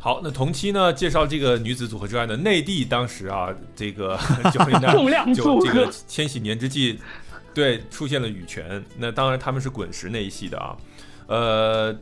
[0.00, 4.18] 好，那同期呢，介绍这个女子组合之外呢，内地当时啊，这个
[4.52, 4.58] 就
[4.90, 6.98] 重量组合，千禧年之际。
[7.54, 10.76] 对，出现了羽泉，那当然他们是滚石那一系的啊，
[11.26, 11.94] 呃，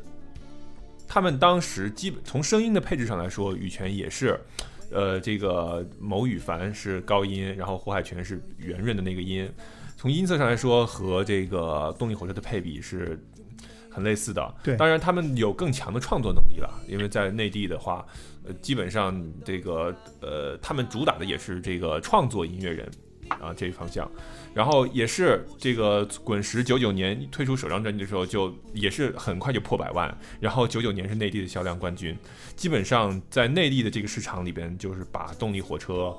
[1.08, 4.38] 他们当时基本从声音的配置上来说，羽泉也是，
[4.92, 9.50] 呃，这个某羽凡是高音，然后胡海泉是圆润的那个音，
[9.96, 13.18] 从音色上来说和这个动力火车的配比是
[13.90, 14.54] 很类似的。
[14.62, 18.06] 对，当然他们有更强的创作能力了，因为在内地的话，
[18.44, 22.88] 呃，基本上这个呃，他们主打的也是这个创作音乐人
[23.28, 24.08] 啊这一方向。
[24.52, 30.12] 然后也是这个滚石九九年推出首张专辑的时候，就也是很快就破百万。
[30.40, 32.16] 然后九九年是内地的销量冠军，
[32.56, 36.16] 基本上在内地的这个市场里边，就是把动力火车，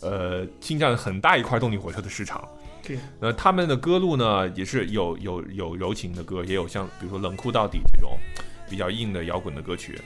[0.00, 2.48] 呃，侵占了很大一块动力火车的市场。
[2.82, 8.18] 对，那他们的歌路呢，也是有有有柔情的歌，也有像比如说冷酷到底这种
[8.68, 9.96] 比较硬的摇滚的歌曲。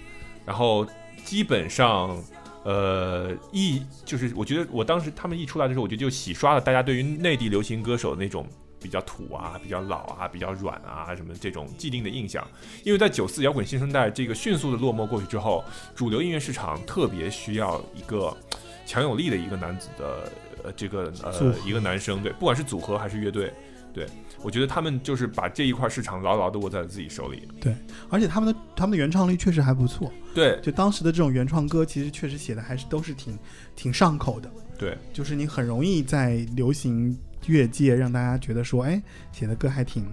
[0.44, 0.86] 然后
[1.24, 2.22] 基本上。
[2.64, 8.46] 呃，一就是我觉得我当时他们一出来的时候，我觉得就洗刷了大家对于内地流行歌手那种
[8.80, 12.46] 比较土啊、比较老啊、比较软啊什么这种既定的印象。
[12.82, 15.62] 因为在九四摇滚新生代这个迅速的落寞过去之后，
[15.94, 18.34] 主流音乐市场特别需要一个
[18.86, 20.32] 强有力的一个男子的
[20.64, 23.52] 呃这个呃一个男生，对，不管是组合还是乐队，
[23.92, 24.06] 对。
[24.44, 27.48] 我觉得他们就是把这一块市场牢牢的握在了自己手里。
[27.58, 27.74] 对，
[28.10, 30.12] 而且他们的他们的原创力确实还不错。
[30.34, 33.38] 对，就当时的这种原创歌，其实确实写的还是都是挺
[33.74, 34.50] 挺上口的。
[34.76, 39.02] 对，就是你很容易在流行乐界让大家觉得说，哎，
[39.32, 40.04] 写的歌还挺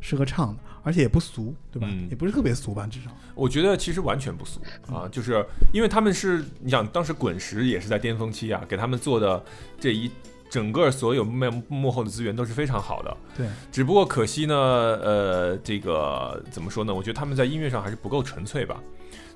[0.00, 1.88] 适合唱的，而且也不俗，对吧？
[2.08, 3.10] 也不是特别俗吧，至少。
[3.34, 9.42] 我觉得其实完全不俗啊，就是因为他们是你想当时滚石也是在巅峰期啊，给他们做的
[9.80, 10.08] 这一。
[10.50, 13.46] 整个所有幕幕后的资源都是非常好的，对。
[13.70, 16.92] 只不过可惜呢，呃，这个怎么说呢？
[16.92, 18.82] 我觉得他们在音乐上还是不够纯粹吧。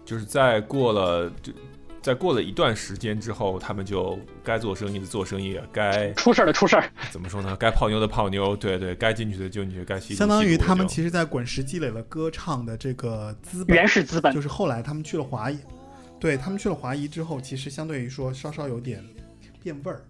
[0.05, 1.51] 就是在过了就
[2.03, 6.85] 在过了一段时间之后，他们就该做生意的做生意，该出事儿的出事儿。
[7.11, 7.57] 怎么说呢？
[7.59, 15.59] 该泡妞的泡妞，对对，该进去的就进去，该吸相当于他们其实，在滚石积累了歌唱的这个资本，原始资本就是后来他们去了华谊，
[16.21, 19.03] 对他们去了华谊之后，其实相对于说稍稍有点
[19.63, 20.05] 变味儿。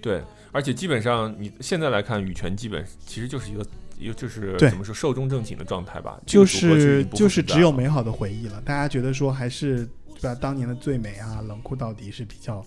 [0.00, 3.64] 对，而且基本上你现在来看，羽泉基本其实就是一个，
[3.98, 8.60] 一个就是怎么说寿终正寝的状态吧，就是就是只有美好的回忆了。
[8.62, 9.88] 大家觉得说还是
[10.20, 10.34] 对吧？
[10.40, 12.64] 当年的最美啊，冷酷到底是比较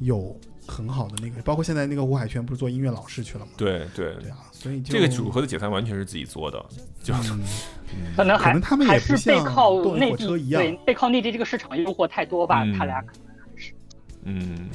[0.00, 3.52] 有很好的那个，包括现在那个吴海泉不是做音乐老师去了吗？
[3.56, 6.64] 对对对啊，所以这个组合的解散完全是自己做的，
[7.02, 7.42] 就嗯
[8.16, 13.72] 可能还可能他们也还是背靠内地对背靠内地这个市场诱惑太多吧，嗯他俩可能还是
[14.24, 14.68] 嗯，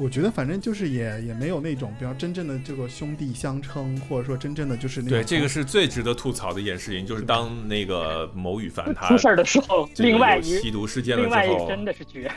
[0.00, 12.32] 我觉得反正就是也也没有那种比方真正的这个兄弟相称，或者说真正的就是那种对，这个是最值得吐槽的一件事情，就是当那个某羽凡他出事儿的时候，这个另外一有吸毒事件了另外一之后，真的是绝。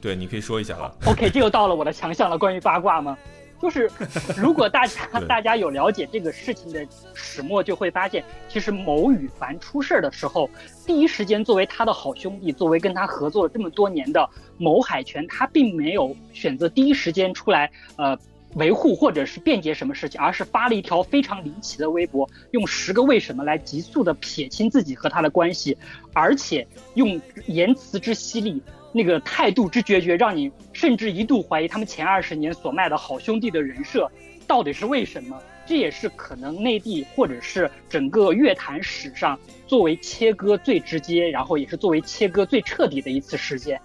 [0.00, 0.92] 对，你可以说一下了。
[1.06, 3.16] OK，这又到了我的强项了，关于八卦吗？
[3.60, 3.90] 就是
[4.36, 10.48] 如果大家 大家有了解这个事情的始末，就会发现，其实某羽凡出事儿的时候，
[10.86, 18.18] 第一时间作为他的好兄弟，作为跟他合作了这么多年的某海泉，他并没有选择第一时间出来呃
[18.56, 25.76] 维护或者是辩解什么事情，而是发了一条非常离奇的微博，用十个为什么来急速的撇清自己和他的关系，
[26.12, 28.62] 而且用言辞之犀利。
[28.94, 34.08] 那个态度之决绝，让你甚至一度怀疑他们前二十年所卖的好兄弟的人设
[34.46, 35.36] 到底是为什么。
[35.66, 43.80] 这也是可能内地或者是整个乐坛史上作为切割最直接，然后也是作为切割最彻底的一次事件。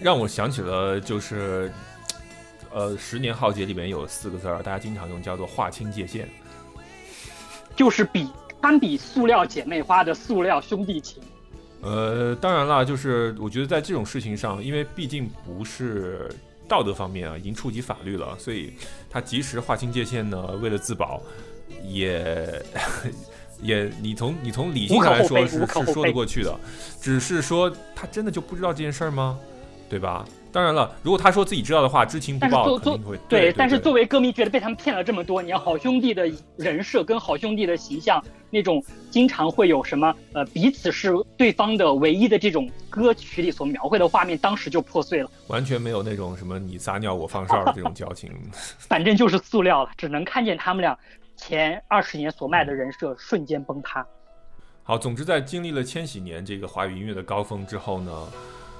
[0.00, 1.72] 让我想起了就是，
[2.72, 6.28] 呃，十年浩劫里面有四个字儿，大家经常用，叫做划清界限。
[7.76, 8.28] 就是比
[8.60, 11.22] 堪比塑料姐妹花的塑料兄弟情。
[11.82, 16.30] 呃，当然啦，就是我觉得在这种事情上，因为毕竟不是
[16.68, 18.72] 道德方面啊，已经触及法律了，所以
[19.10, 21.20] 他及时划清界限呢，为了自保，
[21.84, 22.62] 也
[23.60, 26.58] 也你从你从理性上来说是是说得过去的，
[27.00, 29.38] 只是说他真的就不知道这件事儿吗？
[29.88, 30.24] 对吧？
[30.52, 45.30] 当然了，如果他说自己知道的话，知情不报但是作肯定会对，对，但是作为歌迷，觉得被他们骗了这么多年，好兄弟的人设跟好兄弟的形象，那种经常会有什么呃彼此是对方的唯一的这种歌曲里所描绘的画面，当时就破碎了。
[45.46, 48.30] 完全没有那种什么你撒尿我放哨的这种交情。
[48.78, 50.96] 反正就是塑料了，只能看见他们俩
[51.34, 54.06] 前二十年所卖的人设瞬间崩塌。
[54.82, 58.12] 好，总之在经历了千禧年这个华语音乐的高峰之后呢，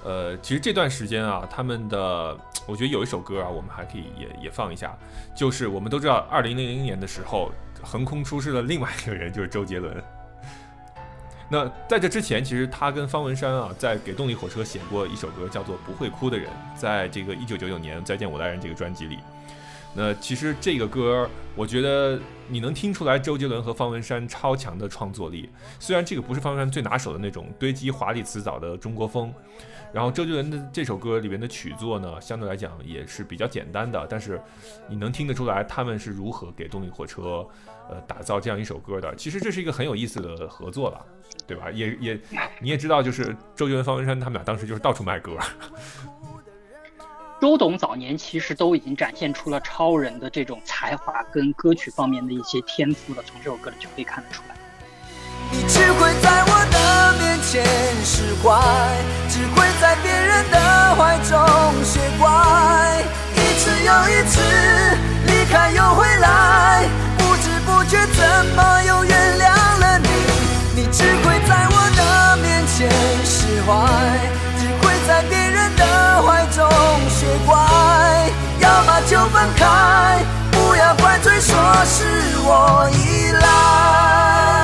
[0.04, 2.36] 呃，其实这段时间啊，他们的
[2.66, 4.96] 我觉得有一首歌啊，我们还可以也也放一下，
[5.34, 10.02] 就是我们都知道，二零零零年的时候，横空出世了另外一个人，就是周杰伦。
[11.48, 19.18] 那在这之前，其实他跟方文山啊，在给动力火车写过一首歌，叫做《不会哭的人》，在这个一九九九年《再见我的爱人》这个专辑里。
[19.94, 25.50] 那其实这个歌，我觉得你能听出来周杰伦和方文山超强的创作力。
[25.78, 29.30] 虽然这个不是方文山最拿手的那种堆积华丽辞藻的中国风，
[29.92, 34.40] 然后周杰伦的这首歌里面的曲作呢，相对来讲也是比较简单的，但是
[34.88, 37.46] 你能听得出来他们是如何给动力火车，
[37.90, 39.14] 呃，打造这样一首歌的。
[39.16, 41.04] 其实这是一个很有意思的合作了，
[41.46, 41.70] 对吧？
[41.70, 42.18] 也也
[42.60, 45.36] 你也知道，就是周杰伦、方文山他们俩当时就是到处卖歌。
[47.40, 54.56] 周董早年其实都已经展现出了超人的这种才华跟歌曲方面的一些天赋了，从这首歌里就可以看得出来。
[55.50, 57.62] 你只会在我的面前
[58.02, 58.58] 释怀，
[59.28, 61.38] 只会在别人的怀中
[61.84, 63.04] 学乖，
[63.34, 64.40] 一次又一次
[65.26, 70.08] 离开又回来，不知不觉怎么又原谅了你。
[70.74, 72.88] 你只会在我的面前
[73.22, 73.70] 释怀，
[74.58, 76.66] 只会在别人的怀中
[77.10, 81.54] 学乖，要么就分开，不要怪罪说
[81.84, 84.61] 是我依赖。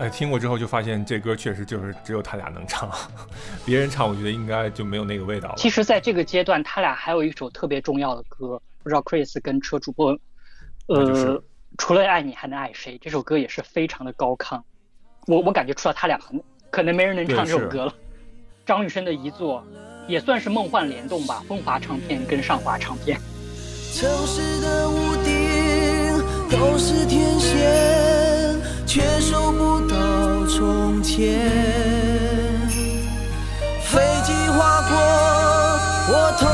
[0.00, 2.90] 哎，听过之后就发现这歌确实就是只有他俩能唱，
[3.66, 5.54] 别人唱我觉得应该就没有那个味道了。
[5.58, 10.18] 其实，在这个阶段，他俩还有一首特别重要的歌，不知道 Chris 跟车主播，
[10.88, 11.42] 那就是呃，
[11.76, 12.96] 除了爱你还能爱谁？
[12.96, 14.58] 这首歌也是非常的高亢，
[15.26, 17.94] 我我感觉除了他俩，很可能没人能唱这首歌了。
[18.64, 19.62] 张雨生的遗作，
[20.08, 23.20] 也算是梦幻联动吧，风华唱片跟上华唱片。
[23.92, 28.09] 城市的屋顶都是天线，
[28.92, 31.48] 却收不到从前。
[33.84, 34.98] 飞机划过
[36.12, 36.48] 我头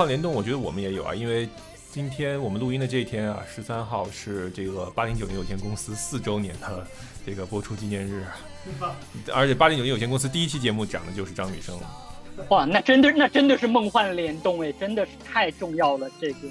[0.00, 1.46] 幻联动，我觉得我们也有啊，因为
[1.92, 6.86] 今天我们录音的这一天啊，十三号是这个八零九零有限公司四周年的
[7.26, 8.24] 这个播出纪念日，
[9.30, 11.78] 而且八零九零有限公司第一期节目讲的就是张雨生。
[12.48, 16.48] 哇，那真的那真的是梦幻联动哎，真的是太重要了这个。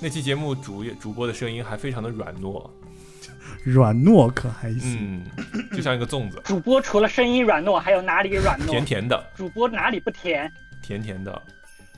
[0.00, 2.68] 那期节目主主播的声音还非常的软糯，
[3.62, 5.24] 软糯可还行，
[5.54, 6.42] 嗯，就像一个粽子。
[6.42, 8.68] 主播除了声音软糯，还有哪里软糯？
[8.68, 9.24] 甜甜的。
[9.36, 10.52] 主播哪里不甜？
[10.82, 11.40] 甜甜的。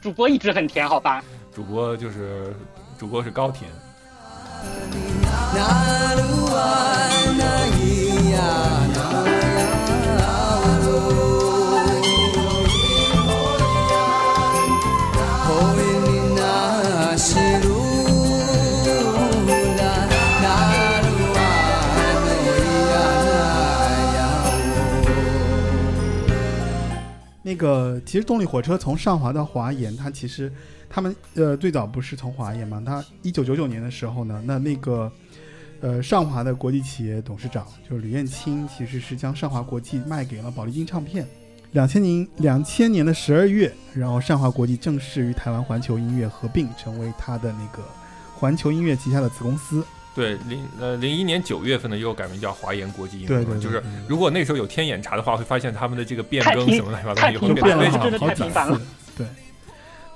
[0.04, 1.24] 主播一直很甜，好吧？
[1.54, 2.54] 主播就是
[2.98, 3.70] 主播是高甜。
[27.54, 30.52] 那个其实动力火车从上华到华研，它其实
[30.90, 32.82] 他们呃最早不是从华研嘛？
[32.84, 35.10] 它一九九九年的时候呢，那那个
[35.80, 41.24] 呃上华的国际企业董事长就是吕燕青，其实是将上华国际卖给了宝丽金唱片。
[41.70, 47.84] 两千年两千年的十二月，然后上华国际正式与台湾环球音乐合并，成为它的那个
[48.34, 49.84] 环球音乐旗下的子公司。
[50.14, 53.28] 对，零呃零一年九月份呢，又改名叫华研国际音乐。
[53.28, 58.80] 对对，就是如果那时候有天眼查的话，会发现他们的这个变更什么乱七八糟，以后变了好好几次。
[59.16, 59.26] 对，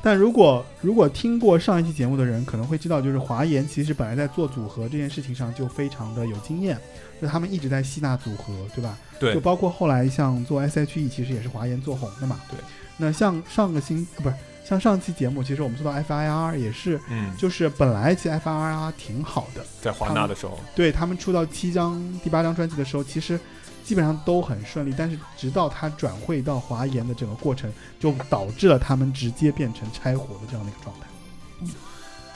[0.01, 6.79] 但如果如果听过上一期节目的人，可能会知道，就是华研其实本来在做组合这件事情上就非常的有经验，
[7.21, 8.97] 就他们一直在吸纳组合，对吧？
[9.19, 9.35] 对。
[9.35, 12.41] 就包括后来像做 SHE，其实也是华研做红的嘛。
[12.49, 12.59] 对。
[12.97, 14.35] 那像上个星不是？
[14.69, 23.41] 像上期节目，其实我们做到 FIR 也是，嗯，就是本来其实 FIR 挺好的，在华纳的时候，对他们出到七张、第八张专辑的时候，其实
[23.83, 24.95] 基本上都很顺利。
[24.95, 31.07] 但是直到他转会到华研的整个过程，就导致了他们直接变成拆伙的这样的一个状态。
[31.63, 31.71] 嗯，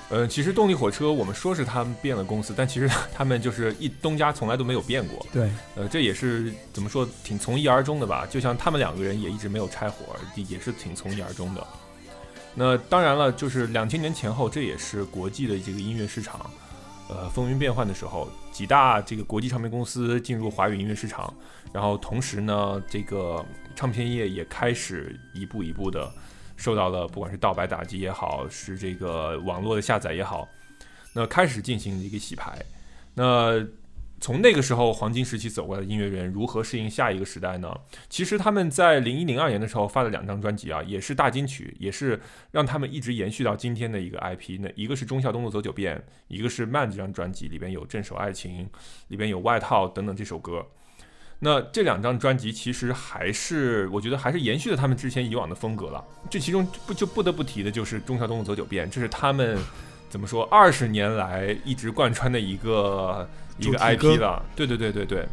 [0.08, 5.26] 呃，其实动力火车我们说是他们变了公司，但其实 他们就是一东家从来都没有变过。
[5.30, 8.24] 对，呃，这也是怎么说，挺从一而终的吧？
[8.24, 11.66] 就像他们两个人也一直没有拆伙，也是挺从一而终的。
[12.54, 16.50] 那当然了，就是两千年前后，这也是国际的这个音乐市场，
[17.08, 18.28] 呃，风云变幻的时候。
[18.52, 21.32] 几大这个国际唱片公司进入华语音乐市场，
[21.72, 23.42] 然后同时呢，这个
[23.74, 26.12] 唱片业也开始一步一步的
[26.54, 30.46] 受到了不管是盗版打击也好，是这个网络的下载也好，
[31.14, 32.62] 那开始进行一个洗牌。
[33.14, 33.58] 那
[34.22, 37.76] 从那个时候黄金时期走过来的音乐人如何适应下一个时代呢？
[38.08, 42.20] 其实他们在零一零二年的时候发了两张专辑啊，也是大金曲，也是
[42.52, 44.60] 让他们一直延续到今天的一个 IP。
[44.60, 48.70] 那一个是忠孝东路走九遍，一个是慢这张专辑里边有镇守爱情，
[49.08, 50.64] 里边有外套等等这首歌。
[51.40, 56.04] 那这两张专辑其实还是我觉得还是延续了他们之前以往的风格了。
[56.30, 59.58] 这其中不就不得不提的就是忠孝东路走九遍，这是他们
[60.12, 63.26] 怎么说二十年来一直贯穿的一个。
[63.58, 65.24] 一个 IP 了，对对对对对。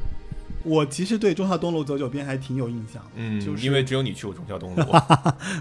[0.64, 4.84] 我其实对中孝东路走九遍还挺有印象，嗯，就是因为只有你去过中孝东路，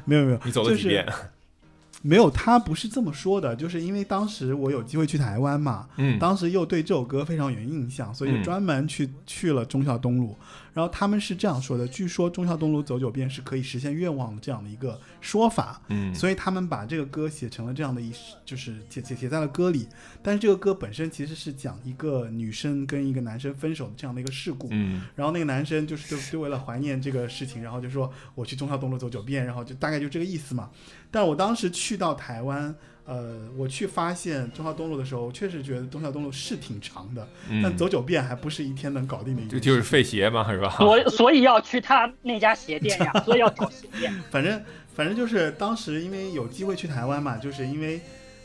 [0.04, 1.06] 没 有没有，你走了几遍？
[2.02, 10.36] 没有，他不是这么说的，就是因为当时我有机会去台湾嘛，嗯，当时又对这首歌非常有印象，所以专门去去了中孝东路。
[10.74, 18.12] 然后他们是这样说的：，据说忠孝东路走九遍是可以实现愿望的这样的一个说法，嗯，所以他们把这个歌写成了这样的一，
[18.44, 19.88] 就是写写写在了歌里。
[20.22, 30.70] 但是这个歌本身其实是讲一个女生跟一个男生分手的这样的一个事故，嗯，然后那个男生就是就就为了怀念这个事情，然后就说我去忠孝东路走九遍，然后就大概就这个意思嘛。
[31.10, 32.74] 但我当时去到台湾。
[33.10, 37.26] 呃，我去发现中孝东路的时候，确实觉得中孝东路是挺长的，
[37.62, 39.40] 但走九遍还不是一天能搞定的。
[39.40, 40.68] 一就就是费鞋嘛，是吧？
[40.76, 44.12] 所所以要去他那家鞋店呀， 所以要找鞋店。
[44.30, 44.62] 反正
[44.94, 47.98] 反正就是当时因为有机会去台湾嘛，就是因为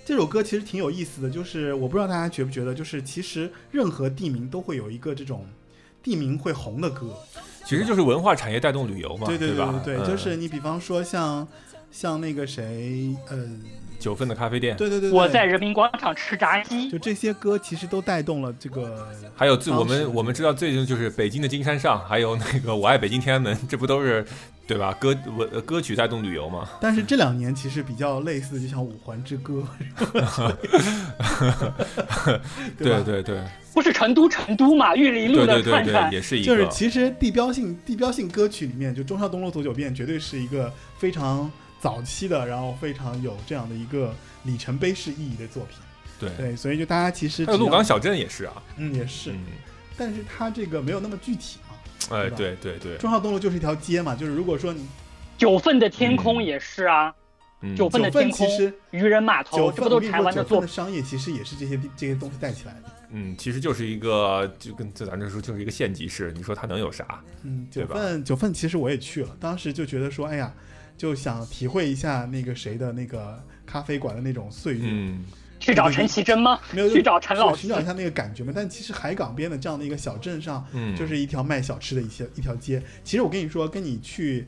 [0.05, 5.45] 这首歌其实挺有意思的，就是我不知道大家觉不觉得，就是其实任何地名都会有一个这种
[6.01, 7.13] 地名会红的歌，
[7.65, 11.45] 其实就是文化产业带动旅游嘛，对对对对对，就是你比方说像
[11.91, 13.49] 像那个谁，呃。
[14.03, 19.07] 九份的咖啡店，对对对，我在人民广场吃炸鸡，就这些歌其实都带动了这个。
[19.33, 24.25] 还有最我们我们知道最近就是北京的金山上，还有那个我爱北京天安门，这不都是
[24.67, 24.91] 对吧？
[24.99, 26.67] 歌文歌曲带动旅游嘛？
[26.81, 29.63] 但是这两年其实比较类似，就像五环之歌。
[32.77, 33.39] 对对对，
[33.73, 34.93] 不是成都成都嘛？
[34.97, 41.49] 玉林路的串串也是一个，就是其实地标性地标性歌曲里面，就中山东路走九遍绝对是一个非常。
[41.83, 45.77] 早期的，然后非常有这样的一个里程碑式意义的作品，
[46.17, 46.29] 对。
[46.37, 49.35] 对，所以就大家其实，还有鹿港小镇也是啊，嗯，也是，
[49.97, 51.75] 但是它这个没有那么具体嘛，
[52.17, 54.87] 哎，对对对，中孝东路就是一条街嘛，就是如果说你
[55.37, 57.13] 九份的天空也是啊，
[57.59, 57.75] 嗯。
[57.75, 62.83] 九份的天空其实、渔人码头，九份这不都是台湾的做的商业，其实也是这些这些东西带起来的。
[63.11, 67.21] 嗯，其实就是一个就跟在咱这说就是一个县级市，你说它能有啥？
[67.43, 67.95] 嗯，对吧？
[67.95, 70.53] 九份九份其实我也去了，当时就觉得说，哎呀，
[71.03, 75.25] 就想体会一下那个谁的那个咖啡馆的那种岁月，嗯，
[75.59, 76.57] 去找陈绮贞吗？
[76.71, 78.53] 没有去找陈老师寻找一下那个感觉嘛。
[78.55, 82.81] 但其实海港边的这样的一个小镇上，嗯就是一条卖小吃的一些一条街。
[83.03, 84.47] 其实我跟你说，跟你去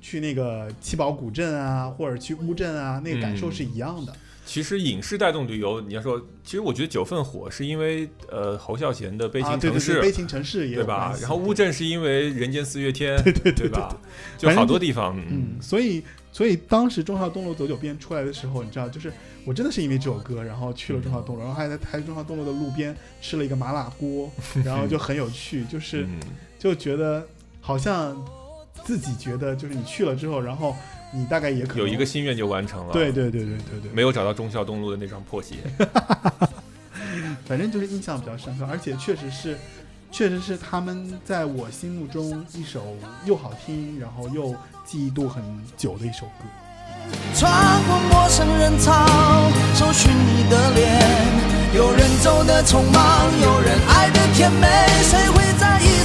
[0.00, 4.12] 去那个七宝古镇啊，或者去乌镇啊，那个感受是一样的。
[4.44, 11.16] 其实影视带动旅游，你要说，其实我觉得九份火是因为呃侯孝贤的《悲啊，情城市》对对对，悲情城市也对吧？
[11.20, 13.96] 然后乌镇是因为《人间四月天》，对对对吧？
[14.36, 19.12] 就好多地方，嗯，所以所以当时中孝东路走九遍出来的时候，你知道，就是
[19.44, 24.30] 我真的是因为这首歌，然后去了中孝东路，然后还在 还在忠孝东路的路边吃了一个麻辣锅，
[24.64, 26.18] 然后就很有趣，就是嗯。
[26.58, 27.26] 就觉得
[27.60, 28.16] 好像
[28.84, 30.76] 自己觉得就是你去了之后，然后
[31.12, 35.56] 你大概也可能有一个心愿就完成了，对，对对对对对，没有找到忠孝东路的那双破鞋，
[37.46, 39.56] 反正就是印象比较深刻，而且确实是。
[40.14, 42.94] 确实是他们在我心目中一首
[43.24, 44.54] 又好听，然后又
[44.84, 45.42] 记忆度很
[45.74, 46.44] 久的一首歌。
[47.34, 47.50] 穿
[47.86, 48.92] 过陌生人潮，
[49.72, 51.00] 搜寻你的脸。
[51.74, 54.68] 有人走的匆忙，有人爱的甜美，
[55.02, 56.04] 谁会在意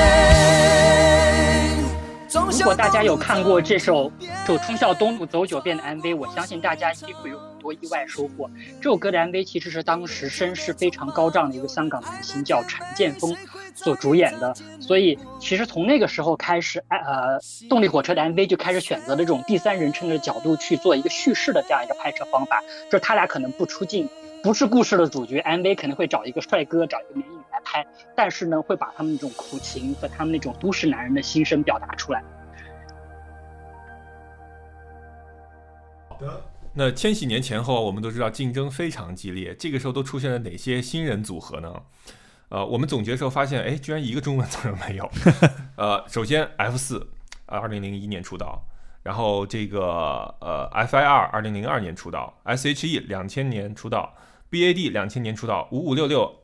[2.61, 4.07] 如果大家有看过这首
[4.45, 8.47] 《就忠孝东路走九遍》的 MV，我相信大家一定会有很多意外收获。
[8.79, 13.35] 这首歌的 MV 其实是当时声势非常高涨的一个香港明星叫陈建锋
[13.73, 24.07] 所主演的，所以其实从那个时候开始，呃，动力火车的 MV 就开始选择了这种第三人称的角度去做一个叙事的这样一个拍摄方法，就是他俩可能不出镜。
[24.43, 27.83] 不是故事的主角，MV 可能会找一个帅哥，找一个美女来拍，
[28.15, 32.23] 但是呢，会把他们那种苦情和他们那种都市男人的心声表达出来。
[36.21, 36.45] 的，
[36.75, 41.81] 那千禧年前后，我们都知道竞争非常激烈，这个时候都出现了哪些新人组合呢？
[42.49, 45.09] 呃，我们总结的时候发现，哎，居然一个中文字儿没有。
[45.77, 47.09] 呃，首先 F 四，
[47.45, 48.63] 二零零一年出道，
[49.03, 54.13] 然后这个呃 FIR 二零零二年出道，SHE 两千年出道
[54.49, 56.40] ，BAD 两千年出道，五五六六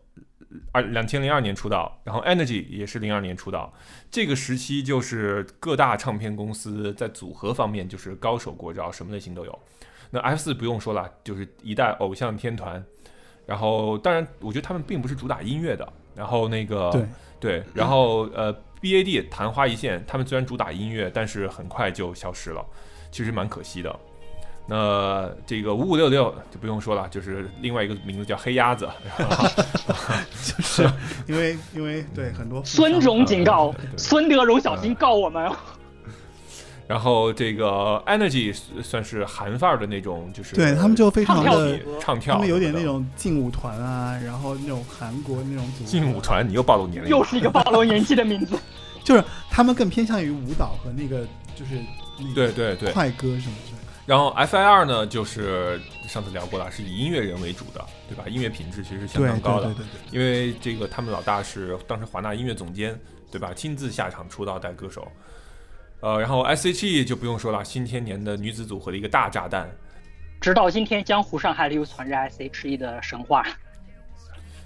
[0.71, 3.73] 二两千零二年出道，然后 Energy 也是零二年出道。
[4.09, 9.59] 这个时期就是各大唱片公司在组合方面就是高手过招，什么类型都有。
[10.09, 12.83] 那 F 四不用说了，就是一代偶像天团。
[13.45, 15.87] 然后，当然，我觉得他们并不是主打音乐的。
[16.15, 17.05] 然后那个对
[17.39, 22.65] 对，然后呃，BAD 昙花一现，他们虽然主打音乐，但是很快就消失了，
[23.11, 23.99] 其实蛮可惜的。
[24.69, 28.87] 那这个五五六六就不用说了，就是另外一个名字叫黑鸭子，
[30.43, 30.89] 就是
[31.25, 35.49] 因为因为对很多孙总警告孙德荣，小心告我们！
[36.85, 48.57] 然后这个 Energy 算是韩范儿的那种，就是对他们就非常跳的唱跳，他们有点那种劲舞团啊，然后那种韩国那种组合劲舞，团，你又暴露年龄，又是一个暴露年纪的名字。
[49.03, 51.75] 就是他们更偏向于舞蹈和那个就是
[52.19, 52.91] 那个对对对。
[52.91, 53.76] 快歌什么之类的。
[54.07, 58.23] 然后 FIR 呢，就是上次聊过了，是以音乐人为主的，对吧？
[58.29, 62.97] 音乐品质其实是相当高的对对，对对，因为这个他们老大是当时华纳音乐总监，
[63.29, 63.53] 对吧？
[63.53, 65.05] 亲自下场出道带歌手。
[65.99, 69.69] 呃，然后 S.H.E 就不用说了，新千年的女子组合的一个大炸弹。
[70.39, 73.43] 直到今天，江湖上还流传着 S.H.E 的神话。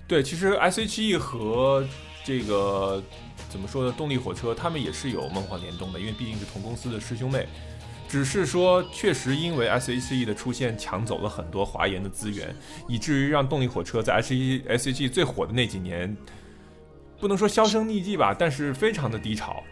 [0.08, 1.84] 对，其实 S.H.E 和
[2.24, 3.02] 这个
[3.50, 3.96] 怎么说呢？
[3.98, 7.48] 动力火车他们也是有梦幻联动的，因为毕竟是同公司的师兄妹。
[8.12, 12.54] 只是说，确实因为 S.H.E 的出现抢走了很多华研的资源，
[12.86, 16.14] 以至于让动力火车在 S.H.E S.H.E 最火的那几年，
[17.22, 19.64] 不能说销声匿迹吧，但是非常的低潮。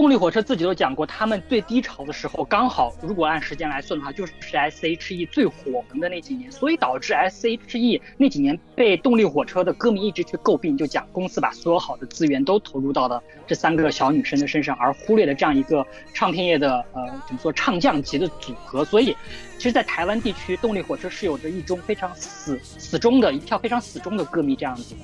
[0.00, 18.82] 动力火车自己都讲过，他们最低潮的时候，刚好如果按时间来算的话，就是 S.H.E 最火红的那几年，所以导致 S.H.E 那几年被动力火车的歌迷一直去诟病，就讲公司把所有好的资源都投入到了这三个小女生的身上，而忽略了这样一个唱片业的呃怎么说唱将级的组合。
[18.82, 19.14] 所以，
[19.58, 25.00] 其实，在台湾地区，动力火车是有着一中非常死死忠的一票非常死忠的歌迷这样子的。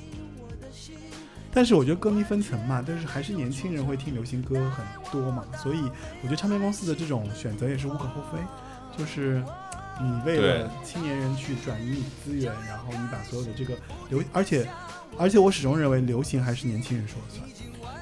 [1.56, 5.80] 但是我觉得歌迷分层嘛，但是还是年轻人会听流行歌很多嘛，所以
[6.20, 8.38] 我觉得唱片公司的这种选择也是无可厚非，
[8.94, 9.42] 就是
[9.98, 13.74] 你为了青年人去转移你资源，然后你把所有的这个
[14.10, 14.68] 流，而且
[15.16, 17.48] 而且我始终认为流行还是年轻人说了算。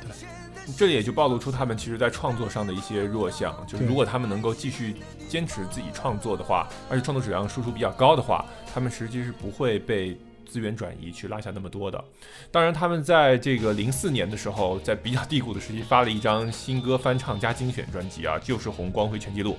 [0.00, 0.74] 对。
[0.76, 4.96] 这也就暴露出他们其实在创作上的一些弱项，就是如果他们能够继续
[5.28, 8.44] 坚持自己创作的话，而且创作质量输出比较高的话，
[8.74, 12.02] 他们实际是不会被资源转移去拉下那么多的。
[12.50, 19.52] 当然，他们在这个零四年的时候，在比较低谷的时期发了一张新歌翻唱加精选专辑啊，就是《红光辉全记录》，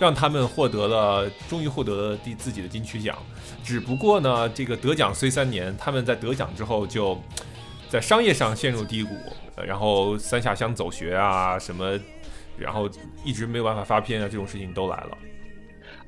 [0.00, 3.16] 让他们获得了终于获得了第自己的金曲奖。
[3.62, 7.16] 只不过呢，这个得奖虽三年，他们在得奖之后就
[7.88, 9.14] 在商业上陷入低谷。
[9.66, 12.00] 然后三下乡走学啊什么，
[12.56, 12.88] 然后
[13.22, 15.18] 一直没有办法发片啊，这种事情都来了。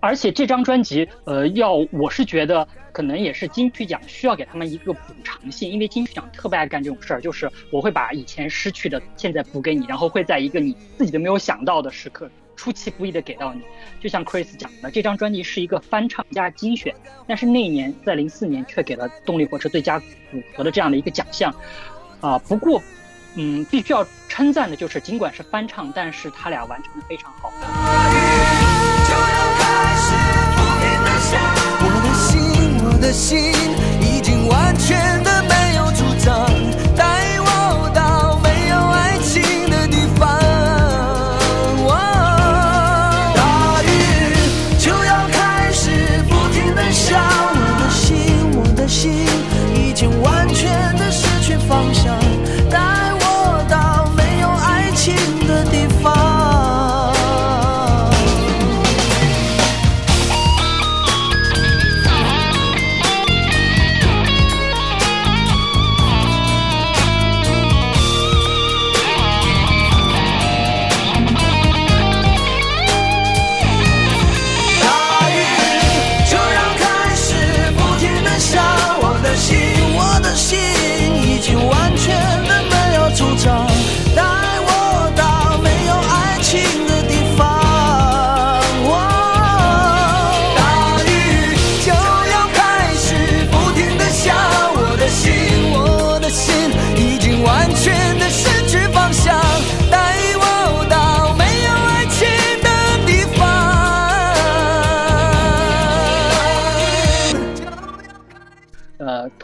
[0.03, 13.63] 而且这张专辑，呃，要我是觉得可能也是金曲奖需要给他们一个补偿性，因为金曲奖特别爱干这种事儿，就是我会把以前失去的现在补给你，然后会在一个你自己都没有想到的时刻出其不意的给到你。
[14.01, 16.93] 就像 Chris 讲的，这张专辑是一个翻唱加精选，
[17.29, 21.55] 但是那一年在零四年却给了动力火车最佳组合的这样的一个奖项，
[22.21, 22.83] 啊，不过。
[23.35, 27.51] 嗯，必须要称赞的就是，尽管是翻唱，但是他俩完成的非常好。
[33.03, 33.53] 的心
[34.01, 35.72] 已经完全的没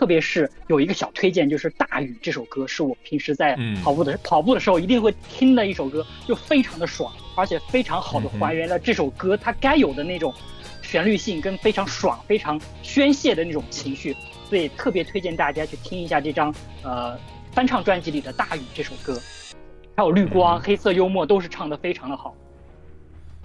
[0.09, 10.35] 别是有一个小推荐，就是《大雨》这首歌，是我平时在跑步的跑步的时候一定会听的一首歌，就非常的爽，而且非常好的还原了这首歌它该有的那种
[10.83, 14.17] 旋律性跟非常爽、非常宣泄的那种情绪，
[14.49, 16.53] 所以特别推荐大家去听一下这张
[16.83, 17.17] 呃
[17.53, 19.21] 翻唱专辑里的《大雨》这首歌，
[19.95, 22.35] 还有《绿光》《黑色幽默》都是唱的非常的好。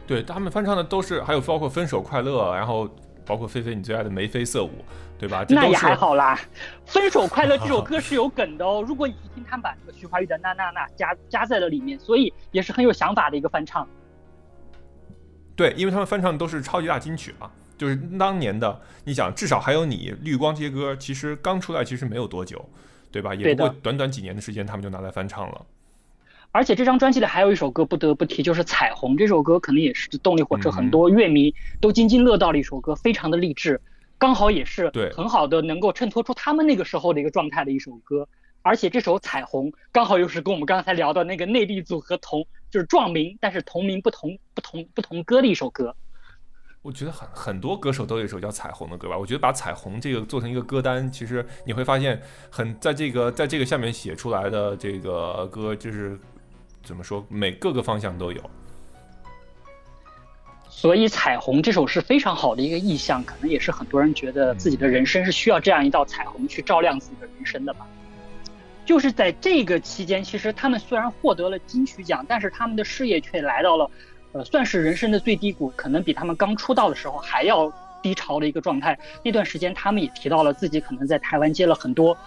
[0.08, 2.90] 对他们翻唱的都是，还有包括《分手快乐》，然后。
[3.26, 4.72] 包括菲菲你最爱的眉飞色舞，
[5.18, 5.46] 对吧？
[5.50, 6.40] 那也还好啦。
[6.86, 8.84] 分手快乐这首歌是有梗的哦。
[8.88, 13.88] 如果你去听他们把这个徐怀钰的那那那加加在了里面，所以也是很有想法的一个翻唱。
[15.56, 18.82] 对，因为他们翻唱都是超级大金曲嘛，就是当年的。
[19.04, 22.68] 你想，至少还有你绿光这些歌，其实刚出来其实没有多久，
[23.12, 23.36] 对吧？
[23.36, 25.66] 也不过短短几年的时间，他们就拿来翻唱了。
[26.54, 31.52] 而且这张专辑里还有一首歌不得不提，就是《彩虹》这首歌，可能也是动力火车很多乐迷
[31.82, 33.82] 都津津乐道的一首歌，非常的励志，
[34.20, 38.28] 刚好也是很好的能够衬托出他们那个时候的一个状态的一首歌。
[38.62, 45.96] 而且这首《彩虹》刚好又是跟我们刚才聊的那个内地组合同，就是撞名，但是同名不同不同不同歌的一首歌。
[46.84, 49.18] 我觉得很很多歌手都有一首叫《彩虹》的歌吧。
[49.18, 56.16] 我觉得把《彩虹》这个做成一个歌单，其实你会发现，很在这个在这个下面写出来的这个歌就是。
[56.84, 57.26] 怎么说？
[57.30, 58.42] 每各个方向都有，
[60.70, 67.88] 所以《彩虹》这首是非常好的一个意象，可能也是很多人觉得自己的人生是需要这样一道彩虹去照亮自己的人生的吧。
[68.86, 73.90] 就是在这个期间，其实他们虽然获得了金曲奖，但是他们的事业却来到了，
[74.34, 77.72] 呃，算是人生的最低谷，可能比他们刚出道的时候还要
[78.02, 79.00] 低潮的一个状态。
[79.24, 82.18] 那段时间，他们也提到了自己可能在台湾接了很多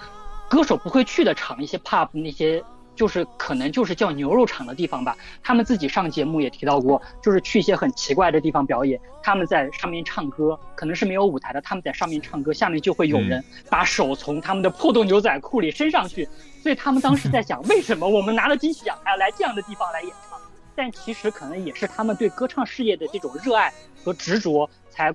[0.49, 2.65] 歌手不会去的场，一些 pub 那些。
[2.97, 16.27] 就是可能就是叫牛肉场的地方吧，他们自己上节目也提到过，就是去一些很奇怪的地方表演，他们在上面唱歌，可能是没有舞台的，他们在上面唱歌，下面就会有人把手从他们的破洞牛仔裤里伸上去，
[16.63, 20.41] 所以他们当时在想，为什么我们拿了金曲奖还要来这样的地方来演唱？
[20.75, 23.73] 但其实可能也是他们对歌唱事业的这种热爱
[24.03, 25.15] 和执着，才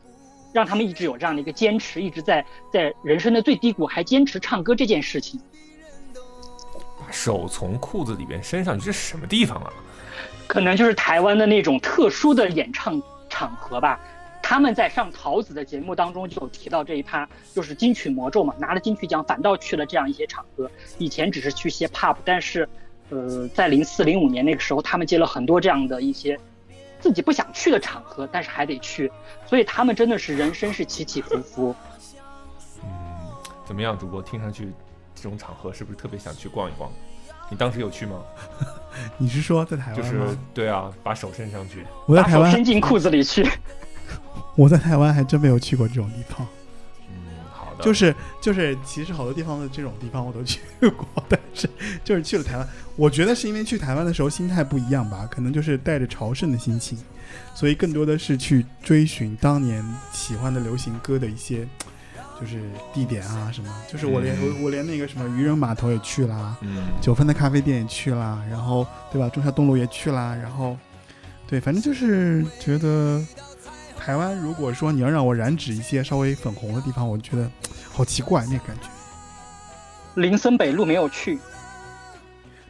[0.54, 5.40] 让他们一直有这样的一个坚持，一直在在人生的最低谷还坚持唱歌这件事情。
[7.12, 9.72] 手从裤子里边伸上去，这是什么地方啊？
[10.48, 14.00] 可能就是台湾的那种特殊的演唱场合吧。
[14.44, 20.70] 他们在上桃子的节目当中就有提到这一趴，就是金曲魔咒嘛，拿了金曲奖反倒去了这样一些场合。
[20.98, 22.68] 以前只是去些 pub，但是，
[23.10, 26.38] 呃，在零四零五年那个时候，他们接了很多这样的一些
[27.00, 29.10] 自己不想去的场合，但是还得去，
[29.46, 31.76] 所以他们真的是人生是起起伏伏。
[32.84, 32.90] 嗯，
[33.64, 34.22] 怎么样，主播？
[34.22, 34.74] 听上去
[35.22, 36.90] 这种场合是不是特别想去逛一逛？
[37.50, 38.22] 你当时有去吗？
[39.18, 40.20] 你是说在台湾就是？
[40.54, 41.84] 对啊，把手伸上去。
[41.84, 43.46] 把手我在台湾，伸进裤子里去。
[44.56, 46.48] 我在台湾还真没有去过这种地方。
[47.10, 47.16] 嗯，
[47.54, 47.84] 好的。
[47.84, 51.70] 就是就是，其实好多地方的这种地方我都去过， 但是
[52.04, 56.98] 就是去了台湾，我觉得是因为去台湾的时候心态不一样吧，可能就是带着朝圣的心情，
[57.54, 61.68] 所以更多的是去追寻当年喜欢的流行歌的一些
[62.42, 62.60] 就是
[62.92, 70.76] 地点啊什么，就是我连、嗯我我连那个什么渔人码头也去啦，嗯，九分的咖啡店也去啦，然后对吧，中山东路也去啦，然后
[71.48, 73.24] 对，反正就是觉得
[73.96, 77.48] 台湾，如果说你要让我染指一些稍微粉红的地方，我觉得
[77.92, 78.90] 好奇怪那个感觉。
[80.16, 81.38] 林森北路没有去，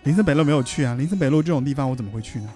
[0.03, 2.49] 林森北路没有去啊，林森北路这种地方我怎么会去呢？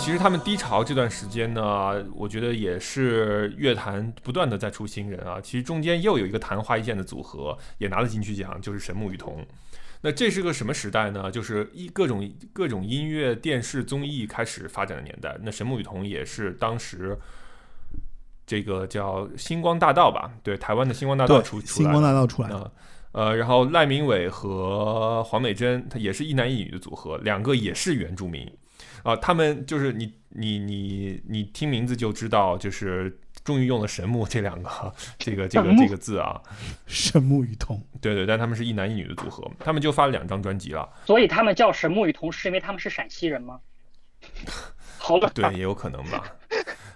[0.00, 5.38] 其实他们低潮这段时间呢，我觉得也是乐坛不断的在出新人啊。
[5.42, 9.46] 其实中间又有一个昙花一现的组合也拿了金曲奖，就是神木雨桐。
[10.00, 11.30] 那这是个什么时代呢？
[11.30, 15.36] 就是一各种各种音乐、电视综艺开始发展的年代。
[15.42, 17.16] 那神木雨桐也是当时
[18.46, 20.32] 这个叫星光大道吧？
[20.42, 22.02] 对，台湾的星光大道对出，出星光。
[22.02, 22.70] 大道出来了，啊，
[23.12, 28.50] 呃，然后赖明伟和黄美珍，他也是一男一女的组合，两个也是原住民，
[29.02, 36.40] 啊、他们就是你你你你听名字就知道，就是终于用了神木这两个这个这个这个字啊，
[36.86, 37.82] 神木雨桐。
[38.00, 43.60] 对对，但他们是一男一女的组合，他们就发了两张专辑了，所以他们叫神木雨桐，是因为他们是陕西人吗？
[44.98, 46.22] 好冷对，也有可能吧。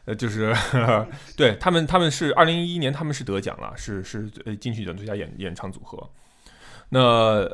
[0.04, 0.54] 呃，就是
[1.36, 6.10] 对他们，他们是二零一一年，他们是得奖了，是是呃金曲奖最佳演演唱组合。
[6.94, 7.00] 那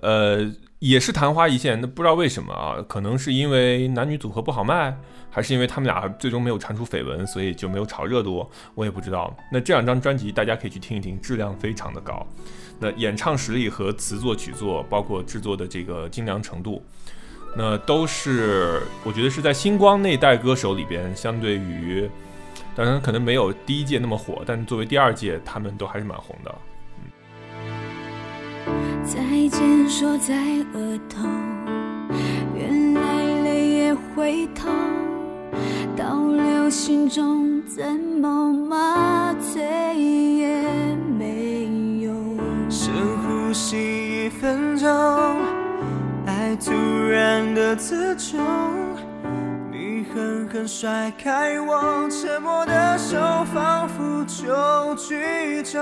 [0.03, 2.77] 呃也是昙花一现，那不知道为什么啊？
[2.87, 4.95] 可能是因为男女组合不好卖，
[5.31, 8.47] 还是因为他们俩最终没有传出绯闻，所以就没有炒热度？
[8.75, 9.35] 我也不知道。
[9.51, 12.27] 那这两张专辑大家可以去听一听，质量非常的高。
[12.79, 16.83] 那演唱实力和词作曲作，包括制作的这个精良程度，
[17.57, 22.11] 那都是我觉得是在星光那代歌手里边，相对于，
[22.75, 26.55] 当然可能没有第一届那么火，但作为第二届，他们都还是蛮红的。
[29.05, 30.35] 再见说在
[30.75, 31.27] 额头，
[32.55, 33.01] 原来
[33.43, 34.71] 泪也会痛，
[35.97, 37.85] 倒流心中怎
[38.21, 40.63] 么麻醉也
[41.19, 41.65] 没
[42.03, 42.39] 用。
[42.69, 44.89] 深呼吸一分钟，
[46.27, 46.73] 爱突
[47.09, 48.39] 然的刺中，
[48.95, 49.10] 你
[50.13, 53.17] 狠狠甩开我，沉默的手
[53.55, 55.81] 仿佛就剧终，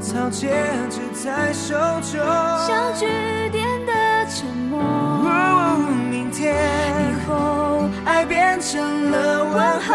[0.00, 2.20] 草戒指在手中，
[2.66, 3.06] 像句
[3.50, 3.92] 点的
[4.30, 4.80] 沉默。
[4.80, 6.54] 哦明天
[7.10, 9.94] 以后爱变成了问候，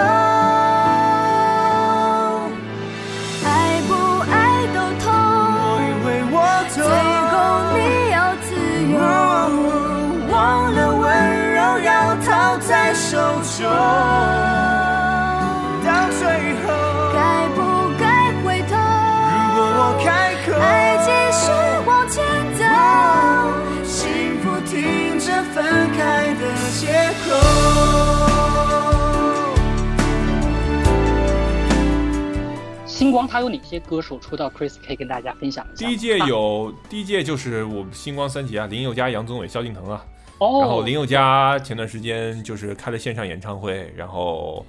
[33.32, 35.88] 星光它有哪些歌手出道？Chris 可以跟大家分享一下。
[35.88, 40.06] 第一届啊有第一届就是我们星光三杰啊，林宥嘉、杨宗纬、萧敬腾啊。
[40.40, 44.66] 哦，然后林宥嘉前段时间就是开了线上演唱会，然后，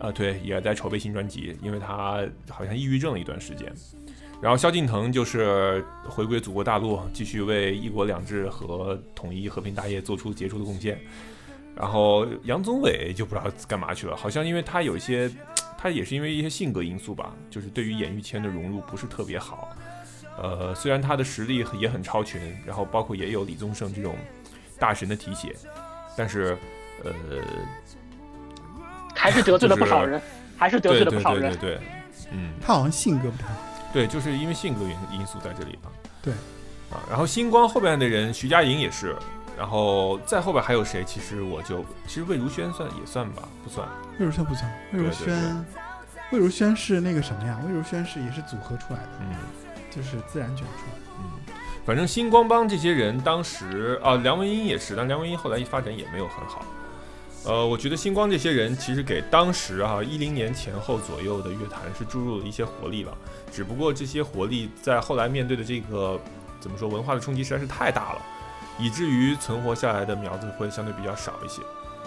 [0.00, 3.72] 呃，对，也在筹备新专辑，因为他好像抑郁症了一段时间。
[4.40, 10.98] 然后萧敬腾就是回归祖国大陆，继续为一国两制和统一和平大业做出杰出的贡献。
[11.76, 15.30] 然后杨宗纬就不知道干嘛去了，好像因为他有一些，
[15.84, 19.76] 他也是因为一些性格因素吧，就是对于演艺圈的融入不是特别好。
[20.38, 24.16] 呃，虽然他的实力也很超群，然后包括也有李宗盛这种
[24.78, 25.54] 大神的提携，
[26.16, 26.56] 但是
[27.04, 27.12] 呃，
[29.14, 30.22] 还是得罪了不少就是人，
[30.56, 31.52] 还是得罪了不少人。
[31.58, 31.80] 对对对，
[32.32, 33.60] 嗯，他好像性格不太好。
[33.92, 35.92] 对，就是因为性格因因素在这里啊。
[36.22, 36.32] 对，
[36.90, 39.14] 啊，然后星光后边的人，徐佳莹也是，
[39.56, 41.04] 然后再后边还有谁？
[41.04, 43.86] 其实我就其实魏如萱算也算吧，不算。
[44.18, 45.66] 魏如萱不算，魏如萱，
[46.32, 47.60] 魏如萱是那个什么呀？
[47.66, 49.34] 魏如萱是也是组合出来的，嗯
[49.90, 51.04] 就是自然卷出来的。
[51.18, 51.54] 嗯，
[51.86, 56.64] 反正星光帮这些人当时啊，梁文音也是，但梁文音后来一发展也没有很好。
[57.44, 63.12] 呃，我觉得星光这些人其实给当时啊一零年前后左右的乐坛是注入了一些活力吧。
[63.52, 66.18] 只不过这些活力在后来面对的这个
[66.58, 68.22] 怎么说文化的冲击实在是太大了，
[68.78, 71.62] 以至于存活下来的苗子会相对比较少一些。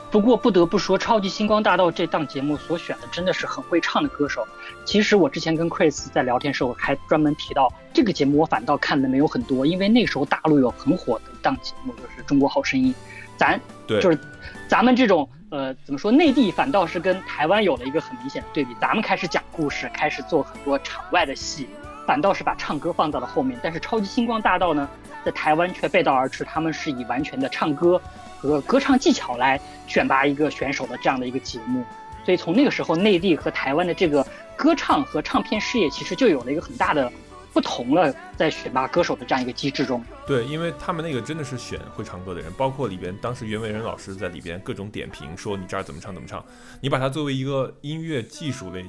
[0.10, 4.48] 不过不得不说，《超级星光大道》这档节目所选的真的是很会唱的歌手。
[4.86, 12.94] 其实我之前跟 Chris 在聊天时候还专门提到，这个节目我反倒看的没有很多，因为那时候大陆有很火的一档节目，就是《中国好声音》，
[13.38, 14.18] 咱对，就是
[14.70, 21.68] 咱们这种呃怎么说，内地反倒是跟台湾有了一个很明显的对比，咱们开始讲故事，开始做很多场外的戏，
[22.08, 23.60] 反倒是把唱歌放到了后面。
[23.62, 24.90] 但是《超级星光大道》呢，
[25.26, 28.02] 在台湾却背道而驰，他们是以完全的唱歌
[28.40, 31.84] 和歌唱技巧来选拔一个选手的这样的一个节目。
[32.24, 37.12] 所以从那个时候，内地和台湾的这个歌唱和唱片事业其实就有了一个很大的
[37.54, 40.04] 不同了，在选拔歌手的这样一个机制中。
[40.26, 46.44] 对，因为他们那个真的是选会唱歌的人，包括里边当时袁惟仁老师在里边各种点评，说你这儿怎么唱怎么唱，
[46.82, 48.86] 你把它作为一个音乐技术类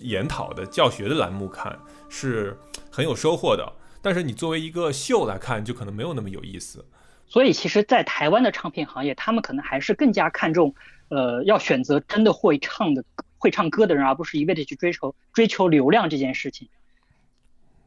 [0.00, 1.78] 研讨的教学的栏目看，
[2.08, 2.58] 是
[2.90, 3.72] 很有收获的。
[4.02, 6.84] 但是你作为一个秀来看，就可能没有那么有意思。
[7.26, 10.74] 所以其实，在台湾的唱片行业，他们可能还是更加看重，
[11.10, 13.04] 呃，要选择真的会唱的、
[13.38, 16.68] 会唱歌的人，而不是一味的去追求追求流量这件事情。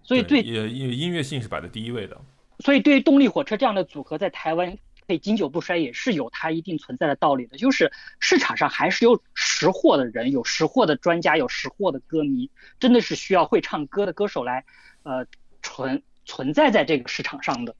[0.04, 2.18] 所以对，也音音乐性是摆在第一位的。
[2.60, 7.58] 所以对于动力火车这样的组合，在台湾可以经久不衰，也是有它一定存在的道理的。
[7.58, 12.50] 就是市场上还是有识货的人，有识货的专家，有识货的歌迷，
[12.80, 14.64] 真的是需要会唱歌的歌手来，
[15.04, 15.26] 呃，
[15.62, 17.76] 存存在在这个市场上的。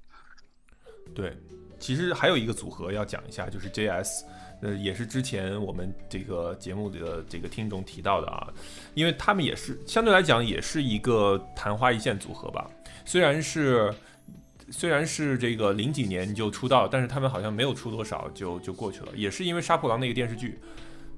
[1.16, 1.36] 对，
[1.80, 4.24] 其实还有一个组合要讲一下，就是 JS，
[4.62, 8.52] 呃，也是之前我们这个节目的这个听众提到的啊，
[8.94, 12.70] 因为他们也是相对来讲也是一个昙花一现组合吧，
[13.06, 13.94] 虽然是
[14.72, 20.58] 虽然是这个零几年就出道，但是他们好像没有出多少就就过去了，也是因为《杀破狼》那个电视剧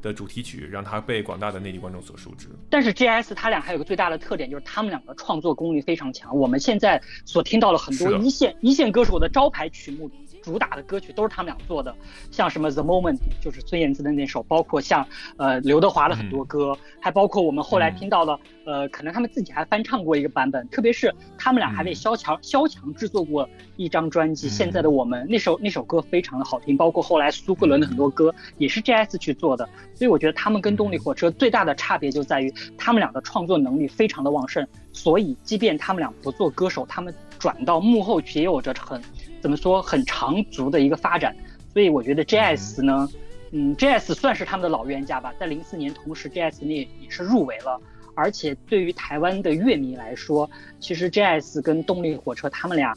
[0.01, 2.47] 的主题曲让他被广大的内地观众所熟知。
[2.69, 6.35] 但是 G.S 他俩还有个最大的特点，就是他们两个创作功力非常强。
[6.35, 10.09] 我们现在所听到了很多一线一线歌手的招牌曲目。
[10.45, 11.93] 主打的歌曲都是他们俩做的，
[12.29, 15.03] 像什么 The Moment 就是孙燕姿的那首，包括像
[15.37, 39.01] 呃刘德华的很多歌，嗯、还包括我们后来听到的、嗯、呃，可能他们自己还翻唱过一个版本，特别是他们俩还为萧蔷萧蔷制作过一张专辑，嗯、现在的我们那首那首歌非常的好听，包括后来苏慧伦的很多歌也是 JS 去做的，所以我觉得他们跟动力火车最大的差别就在于他们俩的创作能力非常的旺盛，所以即便他们俩不做歌手，他们转到幕后去也有着很。
[39.45, 41.35] 怎么说很长足的一个发展，
[41.71, 43.07] 所以我觉得 JS 呢，
[43.51, 45.31] 嗯，JS 算是他们的老冤家吧。
[45.39, 47.79] 在零四年，同时 JS 那也是入围了，
[48.15, 52.91] 而且对于台湾的乐迷来说，其实 JS 跟动力火车他们俩，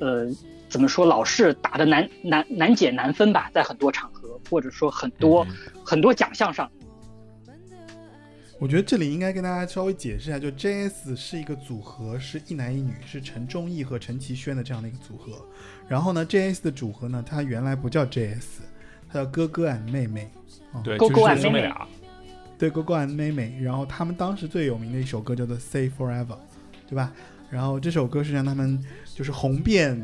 [0.00, 0.28] 呃，
[0.68, 6.68] 怎么说，老是打的难难难解难分吧，在很多场合，或者说很多、嗯很多奖项上。
[8.62, 15.44] 我觉得这里应该跟大家稍微解释一下，就 JS 是一个组合，是一男一女，是陈忠义和陈绮轩的这样的一个组合。
[15.88, 18.60] 然后呢，JS 的组合呢，它原来不叫 JS，
[19.08, 20.30] 它叫哥哥 and 妹妹。
[20.70, 21.88] 哦、对，勾勾就是俺妹妹俩，
[22.56, 23.58] 对，哥哥 and 妹妹。
[23.60, 26.26] 然后他们当时最有名的一首歌叫做《Say Forever》，
[26.88, 27.12] 对吧？
[27.50, 28.80] 然后这首歌是让他们
[29.12, 30.00] 就是红遍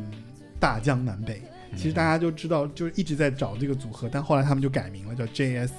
[0.58, 1.40] 大江南北。
[1.76, 5.70] 其实大家就知道，就是一直在找这个组合，但后来他们就改名了，叫 JS。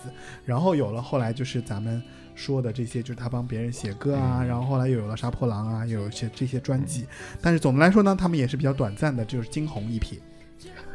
[0.45, 2.01] 然后有了后来就是咱们
[2.39, 7.05] 说的这些，就是他帮别人写歌啊，嗯然后后来又有了杀破狼啊，又有一些这些专辑。
[7.41, 10.17] 但是总的来说呢，他们也是比较短暂的，就是惊鸿一瞥。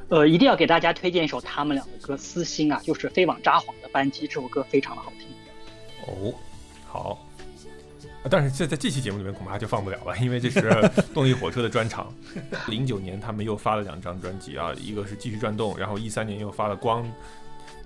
[0.09, 5.29] 呃，一定要给大家推荐一首他们俩的歌《私心》啊，就是飞往札幌的班机，这首歌非常的好听。
[6.07, 6.35] 哦，
[6.87, 7.11] 好。
[8.23, 10.63] 啊但是这在这期节目里面恐怕就放不了了， 因为这是
[11.13, 12.11] 动力火车的专场。
[12.69, 17.07] 零九年他们又发了两张专辑啊，一个是继续转动，然后一三年又发了光。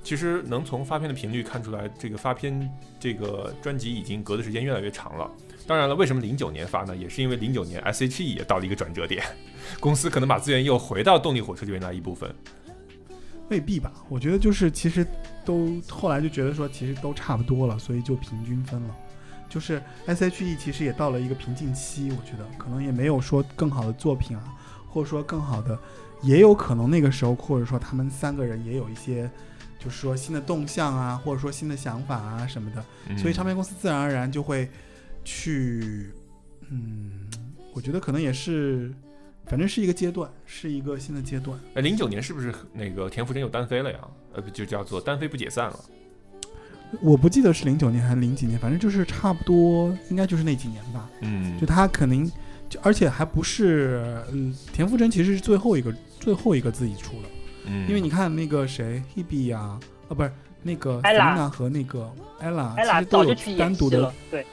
[0.03, 5.31] 其实能从发片的频率看出来，这个发片这个专辑已经隔的时间越来越长了。
[5.67, 6.97] 当然了，为什么零九年发呢？
[6.97, 9.23] 也是因为零九年 S.H.E 也到了一个转折点，
[9.79, 12.35] 公司可能把资源又回到动力火车这边来一部分。
[13.51, 15.07] 未必吧，我觉得就是其实
[15.45, 18.97] 都后来就觉得说其实都差不多了，所以就平均分了。
[19.49, 24.45] 就是 S.H.E 其实也到了一个瓶颈期，我觉得可能也没有说更好的作品啊，
[24.89, 25.79] 或者说更好的，
[26.23, 29.31] 也有可能那个时候或者说他们三个人也有一些，
[29.79, 34.69] 就是说新的动向啊，或者说新的想法啊什么的，嗯所以唱片公司自然而然就会
[35.25, 36.11] 去，
[36.71, 37.29] 嗯，
[37.73, 38.93] 我觉得可能也是，
[39.47, 41.59] 反正是一个阶段，是一个新的阶段。
[41.75, 43.99] 哎，零九年是不是那个田馥甄又单飞了呀？
[44.35, 45.81] 呃，不就叫做单飞不解散了。
[47.03, 51.09] 我不记得是零九年还是零几年，反正就是差不多，应该就是那几年吧。
[51.21, 52.27] 嗯就他可能，
[52.69, 57.29] 就而且还不是，嗯，田馥甄其实是最后一个最后一个自己出的，
[57.65, 60.33] 嗯，因为你看那个谁 Hebe 呀、啊，不是
[60.63, 64.47] 那个 Ella Selina 和那个 Ella，艾拉其实都有单独的，，对，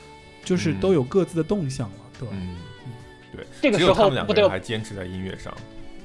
[0.43, 0.79] 就是嗯。
[0.79, 2.35] 都有各自的动向了，对吧？
[2.37, 2.55] 嗯，
[3.35, 5.53] 对，这个时只有他们两候不得还坚持在音乐上。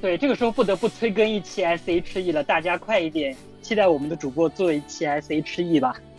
[0.01, 5.95] 对，这个时候不得不催更一期 S.H.E 了，大家快一点期待我们的主播做一期 S.H.E 吧。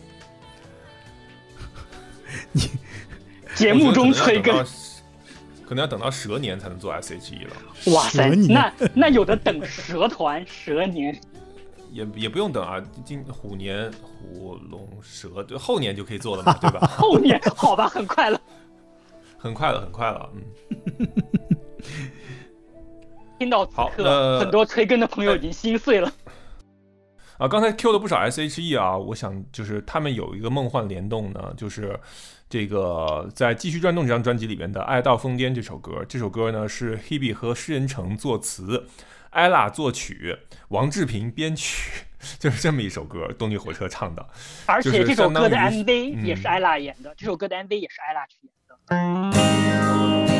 [2.53, 2.69] 你
[3.55, 4.65] 节目中催更，
[5.65, 11.19] 可能要等到蛇年才能做 S.H.E 了，哇塞那那有的等蛇团蛇年，
[11.91, 16.85] 也也不用等啊，今虎年虎龙蛇，对，后年就可以做了嘛， 对吧？
[16.87, 18.39] 后年好吧，很快了。
[19.37, 20.29] 很快了，很快了，
[20.97, 21.07] 嗯。
[23.39, 26.09] 听到此好刻，那很多催更的朋友已经心碎了。
[27.37, 31.99] 啊，刚才 Q 了不少 S.H.E 啊，我想就是他们有一个梦幻联动呢，就是
[32.53, 36.05] 这个在《继续转动》这张专辑里面的《爱到疯癫》这首歌。
[36.07, 38.85] 这首歌呢是 Hebe 和施仁成作词
[39.31, 40.37] ，ella 作曲，
[40.67, 42.03] 王志平编曲，
[42.37, 44.23] 就是这么一首歌，动力火车唱的。
[44.67, 48.53] 而且这首歌的 MV 也是 ella 演的，这首歌的 MV 也是 ella 去演
[50.27, 50.32] 的。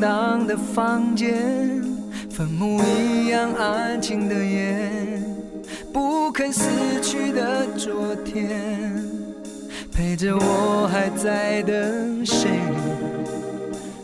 [0.00, 1.82] 荡的房间，
[2.30, 4.90] 坟墓一样安静的夜，
[5.92, 6.68] 不肯死
[7.02, 8.48] 去的昨天，
[9.92, 12.48] 陪着我还在等谁？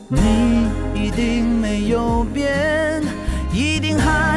[0.09, 3.01] 你一定没有变，
[3.53, 4.34] 一定还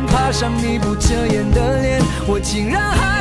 [0.00, 3.13] 爬上你不遮掩的脸，我竟然还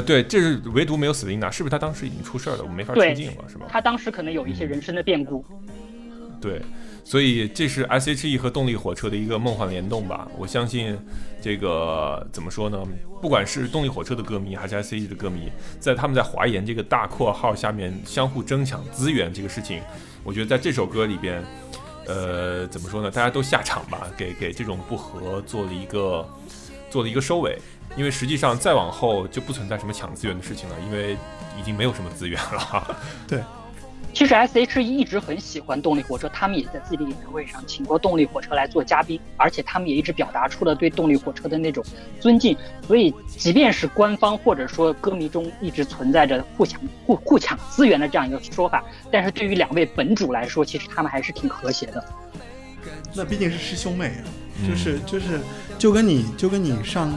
[0.00, 3.66] 呃，对，这是唯独没有 Selina，是不是他当时已经出事儿了，我没法出对镜了，是吧？
[3.68, 5.44] 他当时可能有一些人生的变故，
[6.40, 6.62] 对，
[7.04, 10.26] 所以这是 S.H.E 和动力火车的一个梦幻联动吧。
[10.38, 10.98] 我相信，
[11.42, 12.82] 这个怎么说呢？
[13.20, 19.82] 不管是动力火车的歌迷还是 S.H.E 的歌迷，在他们在华研这个大括号下面相互争抢资源这个事情，
[20.24, 21.44] 我觉得在这首歌里边，
[22.06, 23.10] 呃，怎么说呢？
[23.10, 26.26] 大家都下场吧，给给这种不和做了一个
[26.88, 27.58] 做了一个收尾。
[28.00, 31.18] 因为实际上再往后就不存在什么抢资源的事情了，因为
[31.58, 32.96] 已经没有什么资源了。
[33.28, 33.42] 对。
[34.14, 41.84] 其实 S.H.E 一直很喜欢动力火车，他们也在自己的演唱会上请过动力火车来做嘉宾，而且他们也一直表达出了对动力火车的那种
[42.18, 42.56] 尊敬。
[42.86, 48.82] 所以，即便是官方或者说歌迷中一直存在着互抢、互互抢资源的这样一个说法，
[49.12, 52.02] 但是对于两位本主来说，其实他们还是挺和谐的。
[53.12, 54.24] 那毕竟是师兄妹啊，
[54.68, 55.40] 就是就是
[55.78, 57.12] 就跟你就跟你上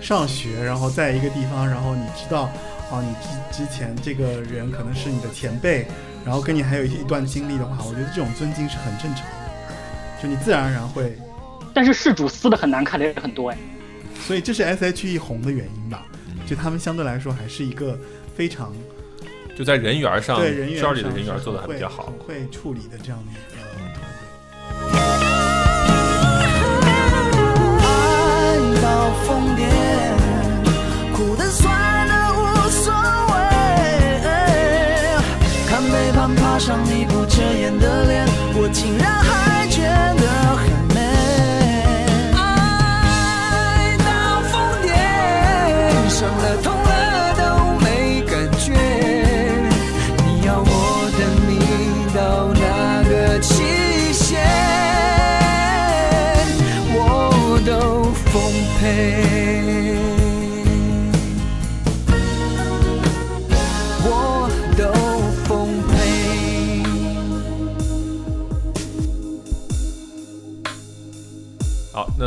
[0.00, 2.42] 上学，然后在一个地方，然后你知道
[2.90, 3.14] 啊，你
[3.52, 5.86] 之之前这个人可能是你的前辈。
[6.24, 11.18] 然后跟你还有一一段经历的话，我觉得这种尊敬是很正常的，就你自然而然会。
[11.74, 13.58] 但是事主撕的很难看的也很多哎，
[14.24, 16.06] 所以这是 S.H.E 红的原因吧？
[16.46, 17.98] 就他们相对来说还是一个
[18.36, 18.72] 非常
[19.58, 23.51] 就在人缘上，对人缘圈里的人缘做的还比较好，会处理的这样的
[28.82, 29.62] 到疯癫，
[31.14, 33.34] 苦的酸的无所谓。
[35.70, 36.34] 看背叛。
[36.34, 39.21] 爬上你不遮掩的脸，我竟然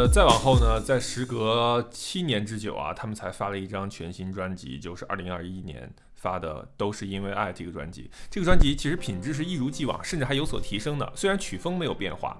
[0.08, 0.80] 再往后呢？
[0.80, 8.10] 在时隔七年之久啊，他们才发了一张全新专辑，就是二零二一年发的《都是因为爱》这个专辑。
[8.30, 11.12] 这个专辑其实品质是一如既往，甚至还有所提升的。
[11.16, 12.38] 虽然曲风没有变化，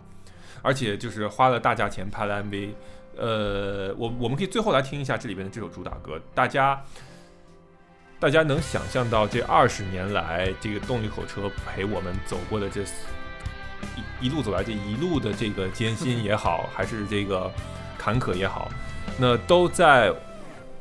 [0.62, 2.70] 而且就是花了大价钱拍了 MV。
[3.18, 6.22] 呃，我我们可以最后来听一下这里边的这首主打歌。
[6.34, 6.84] 大家
[8.20, 12.84] 大家能想象到这二十年来这个动力火车陪我们走过的这？
[14.22, 17.52] 一一路走来，这一路的这个艰辛也好， 还是这个
[17.98, 18.70] 坎坷也好，
[19.20, 20.14] 那都在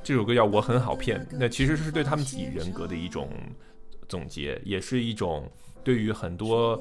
[0.03, 1.21] 这首歌叫《我很好骗》。
[1.33, 3.29] 那其实是对他们自己人格的一种
[4.09, 5.51] 总结，也是一种
[5.83, 6.81] 对于很多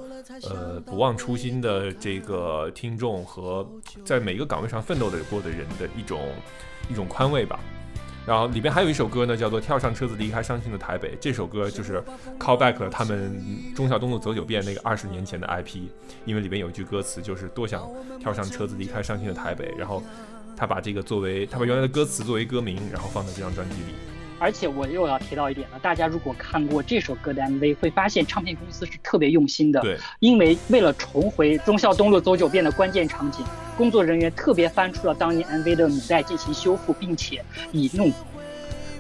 [0.49, 3.69] 呃不忘初心的这个听众和
[4.05, 6.33] 在每一个岗位上奋斗的过的人的一种
[6.89, 7.59] 一种宽慰吧。
[8.25, 11.09] 然后里边还有一首歌呢，叫做《跳上车子离开伤心的台北》。
[11.19, 12.01] 这首歌就是
[12.39, 13.35] call back 了他们
[13.75, 15.81] 中孝东路走九遍那个二十年前的 IP，
[16.25, 17.85] 因为里边有一句歌词就是多想
[18.19, 19.73] 跳上车子离开伤心的台北。
[19.77, 20.01] 然后
[20.55, 24.12] 他把这个作为他把原来的歌词作为歌名，然后放在这张专辑里。
[24.39, 29.79] 而且我又要提到一点了，大家如果看过这首歌的 MV，会发现唱片公司是特别用心的。
[29.81, 33.45] 对，因为为了重回忠孝东路走九遍的关键场景，
[33.77, 38.13] 工作人员特别翻出了当年 MV 的母带进行修复，并且以那种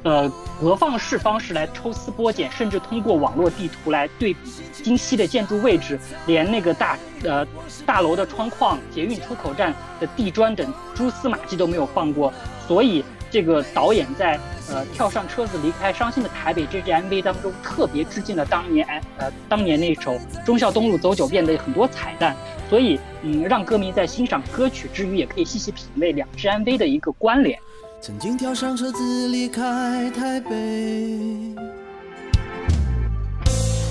[0.03, 0.31] 呃
[0.61, 4.39] 隔放式方式来抽丝剥茧，甚至通过网络地图来对比
[4.71, 7.45] 精细的建筑位置，连那个大呃
[7.85, 12.31] 大楼的窗框、捷运出口站的地砖等蛛丝马迹都没有放过，
[12.67, 13.03] 所以。
[13.33, 14.39] 这个导演在
[14.69, 18.87] 呃跳上车子离开伤心的台北这支 MV 当中，特别致敬了当年
[19.17, 22.35] 呃当年那首忠孝东路走九遍的很多彩蛋，
[22.69, 27.59] 所以嗯让歌迷在欣赏歌曲之余，也可以细细品味两支 MV 的一个关联。
[27.99, 30.51] 曾经跳上车子离开台北，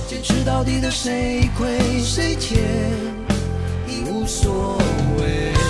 [0.06, 2.60] 坚持到底的谁亏谁欠
[3.88, 4.78] 已无所
[5.18, 5.61] 谓。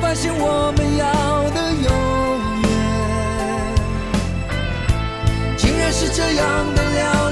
[0.00, 1.04] 发现我们要
[1.50, 1.90] 的永
[2.62, 2.68] 远，
[5.56, 7.25] 竟然是这样的了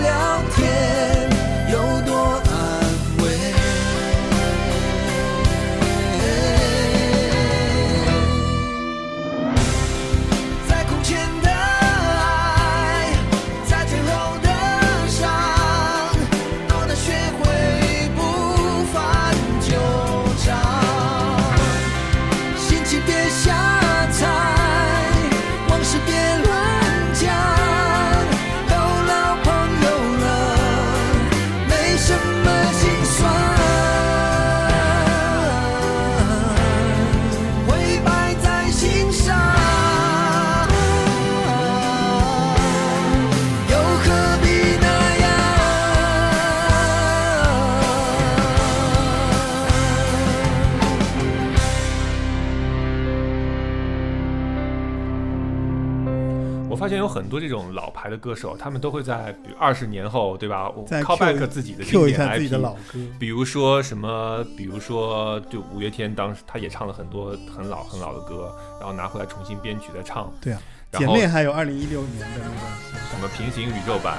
[57.15, 70.33] 很多这种老牌的歌手，他们都会在比如二十年后，对吧我？call back 自己的经典下自己的 IP，老歌，比如说什么，比如说就五月天当时他也唱了很多很老很老的歌，然后拿回来重新编曲再唱。
[70.41, 70.61] 对啊，
[70.91, 74.19] 然后姐妹还有二零一六年的那个什么平行宇宙版，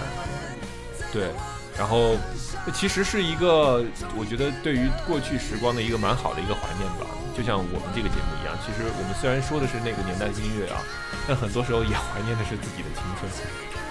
[1.11, 1.31] 对，
[1.77, 2.15] 然后
[2.73, 3.83] 其实是一个
[4.17, 7.05] 我觉得对于过去时光的一个蛮好的一个怀念吧。
[7.35, 10.79] 就像我们这个节目一样，其实我们虽然说的是那个年代的音乐啊，
[11.27, 13.29] 但很多时候也怀念的是自己的青春。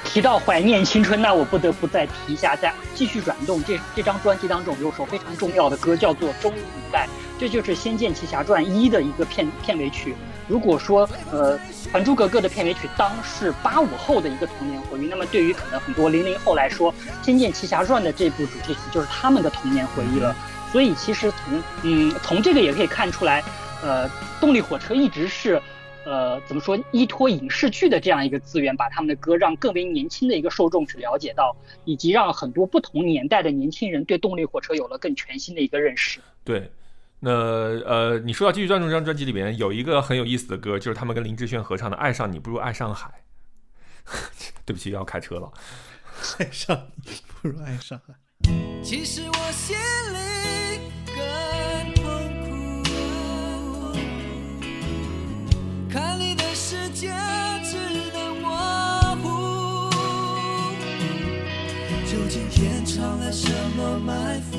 [0.02, 7.06] 提到怀念青春，那我不得不再提一下，在继续转动这这张专辑当中有首非常重要的歌，叫做《终于明白》，
[7.38, 10.14] 这就是《仙剑奇侠传一》的一个片片尾曲。
[10.46, 11.58] 如果说呃
[11.90, 16.92] 《还珠格格》的片尾曲当是八五后的一个童年回忆，那么对于可能很多零零后来说，
[17.22, 20.34] 《仙剑奇侠传》的这部主题曲就是他们的童年回忆了。
[20.74, 23.44] 所以其实从嗯从这个也可以看出来，
[23.80, 24.10] 呃，
[24.40, 25.62] 动力火车一直是。
[26.05, 26.78] 呃，怎么说？
[26.90, 31.56] 依托影视剧的这样一个资源，把他们的歌让更为年轻的一个受众去了解到，
[31.86, 36.20] 以及让很多不同年代的年轻人对动力火车有了更全新的一个认识。
[36.44, 36.70] 对，
[37.20, 43.22] 那呃，你说到《继续转动》这张专辑里面有一个很有意思的歌，就是他们跟林志炫合唱的《爱上你不如爱上海》。
[44.66, 45.51] 对不起，要开车了。
[46.38, 48.12] 爱上你不如爱上海。
[48.82, 49.74] 其实我心
[50.12, 50.34] 里
[55.94, 57.12] 看你的世界
[57.62, 57.76] 只
[58.12, 58.50] 能模
[59.22, 59.88] 糊。
[62.04, 64.58] 究竟天藏了什么埋伏，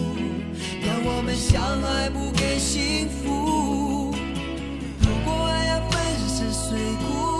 [0.82, 4.16] 让我们相爱不给幸福？
[5.02, 7.35] 如果爱要粉身碎骨，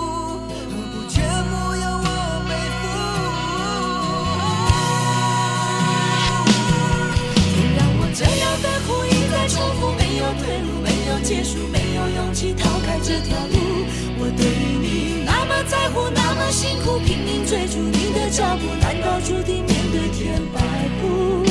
[16.46, 20.60] 么辛苦，拼命追逐你的脚步，难道注定面对天摆
[21.00, 21.42] 布？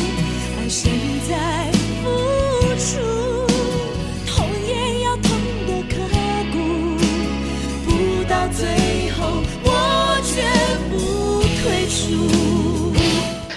[0.58, 0.90] 爱胜
[1.28, 1.70] 在
[2.02, 2.08] 付，
[2.80, 3.26] 出。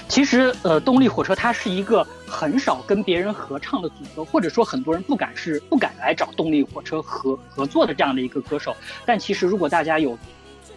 [0.09, 8.75] 其实，呃，动力火车它是一个很少跟别人合唱的组合，或者说很多人不敢是不敢来找动力火车合合作的这样的一个歌手。
[9.05, 10.17] 但其实，如果大家有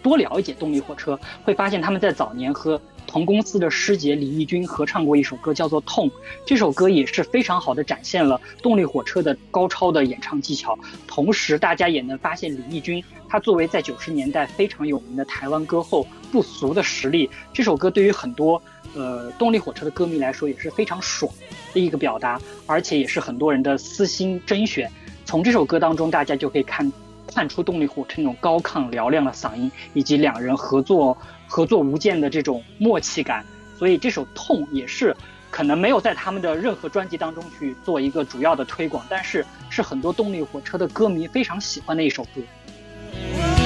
[0.03, 6.07] 多了解动力火车，会发现他们在早年和同公司的师姐李翊君合唱过一首歌，叫做《痛》。
[6.45, 10.77] 这首歌也是非常好的展现了动力火车的高超的演唱技巧。
[11.07, 17.29] 同时，大家也能发现李翊君她作为在九十年代非常有名的台湾歌后不俗的实力。
[17.53, 18.61] 这首歌对于很多
[18.95, 21.31] 呃动力火车的歌迷来说也是非常爽
[21.73, 24.91] 的一个表达，而且也是很多人的私心甄选。
[25.25, 26.91] 从这首歌当中，大家就可以看
[27.33, 33.43] 看出动力火车那种高亢嘹亮的嗓音，以及两人合作合作无间的这种默契感。
[33.77, 35.15] 所以这首《痛》也是
[35.49, 43.62] 可能没有在他们的任何专辑当中去做一个主要的推广，但是是很多动力火车的歌迷非常喜欢的一首歌。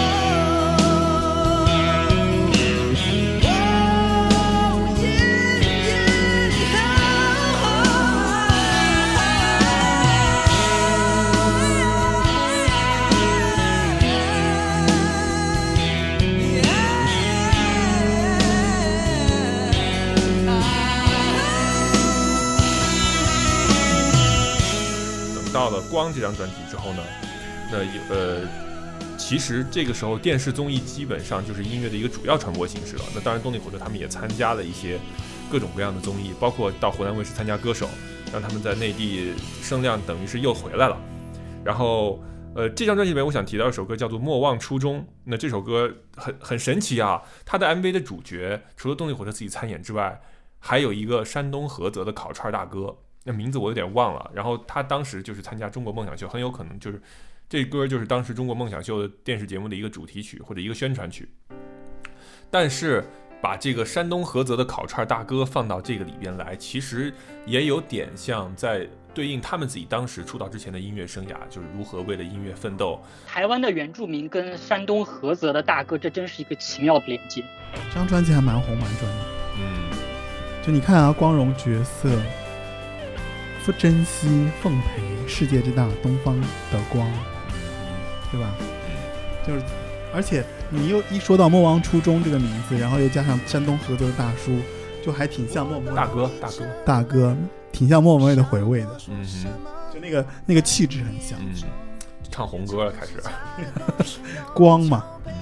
[25.90, 27.04] 《光》这张专辑之后呢，
[27.72, 28.42] 那有呃，
[29.18, 33.04] 其实这个时候电视综艺基本上就是音乐的一个主要传播形式了。
[33.14, 35.00] 那当然，动力火车他们也参加了一些
[35.52, 37.90] 各种各样的综艺，包括到湖南卫视参加歌手，
[38.32, 40.98] 让他们在内地声量等于是又回来了。
[41.64, 42.24] 然后，
[42.56, 45.00] 呃，这张专辑里面我想提到一首歌叫做《莫忘初衷》。
[45.24, 50.22] 那这首歌很很神奇啊，它的 MV 的主角除了动力火车自己参演之外，
[50.60, 52.98] 还有一个山东菏泽的烤串大哥。
[53.28, 57.02] 那名字我有点忘了，然后他当时就是参加《中国梦想秀》，很有可能就是
[57.50, 61.28] 这歌就是当时《中国梦想秀》的电视节目的一个主题曲或者一个宣传曲。
[62.50, 63.04] 但是
[63.42, 67.14] 把这个山东菏泽的烤串大哥放到这个里边来，其实
[67.46, 73.00] 也有点像在对应他们自己当时出道之前的音乐生涯，就是如何为了音乐奋斗。
[73.28, 77.44] 台湾的原住民跟山东菏泽的大哥，这真是一个奇妙的连接。
[77.90, 79.26] 这张专辑还蛮红蛮专的。
[79.60, 79.92] 嗯，
[80.66, 82.10] 就你看啊，光荣角色，
[83.68, 87.06] 不珍惜奉陪，世界之大，东方的光，
[88.32, 88.56] 对吧？
[89.46, 89.62] 就是，
[90.16, 94.58] 而且你又一说到莫忘初衷这个名字，然后又加上山东菏泽的大叔，
[95.06, 97.36] 就还挺像莫文蔚大哥，大哥，大哥，
[97.74, 99.50] 挺像莫文蔚的回味的，嗯哼，
[99.94, 101.54] 就那个那个气质很像，嗯，
[102.32, 104.20] 唱红歌了开始，
[104.56, 105.04] 光嘛。
[105.26, 105.34] 嗯。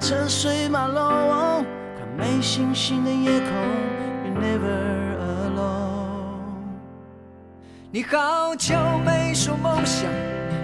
[0.00, 1.62] 车水马龙，
[1.98, 3.50] 看没星星的夜空
[4.24, 5.13] ，You're never。
[7.94, 10.10] 你好久没说梦想，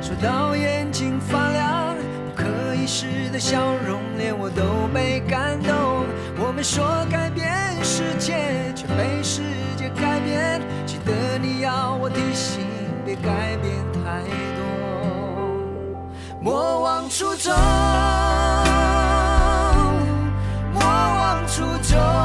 [0.03, 1.95] 说到眼睛发亮，
[2.27, 5.71] 不可一世的笑容，连我都被感动。
[6.45, 7.49] 我们说改变
[7.85, 9.43] 世界，却被世
[9.77, 10.61] 界改变。
[10.85, 12.67] 记得你要我提醒，
[13.05, 14.25] 别改变太
[14.57, 14.65] 多。
[16.41, 17.55] 莫忘初衷，
[20.75, 22.20] 莫忘初衷。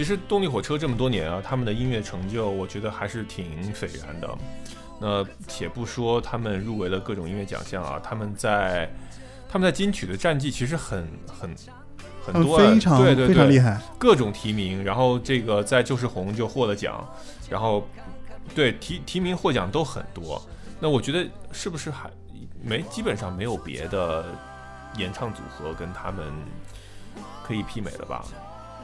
[0.00, 4.38] 其实动力火车这么多年啊，他们的音乐成就，我觉得还是挺斐然的。
[4.98, 8.90] 那且不说他们入围了各种音乐奖项啊，他们在
[9.46, 11.54] 他们在金曲的战绩其实很很
[12.24, 13.78] 很多啊，非常对对对，非常厉害。
[13.98, 17.06] 各种提名，然后这个在就是红就获了奖，
[17.50, 17.86] 然后
[18.54, 20.42] 对提提名获奖都很多。
[20.80, 22.10] 那我觉得是不是还
[22.62, 24.24] 没基本上没有别的
[24.96, 26.24] 演唱组合跟他们
[27.46, 28.24] 可以媲美了吧？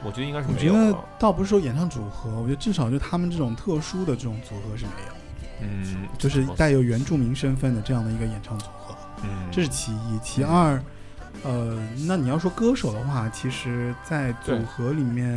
[0.03, 0.95] 我觉得应该是我觉得。
[1.19, 5.13] 倒不是说演唱组合，我觉得至少就他们这种特殊的这种组合是没有，
[5.61, 10.19] 嗯，就是带有原住民身份的这样的一个演唱组合，嗯，这是其一。
[10.21, 10.81] 其二，
[11.43, 15.27] 呃，那你要说歌手的话，其实，在组合里面，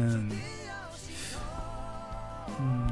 [2.59, 2.87] 嗯，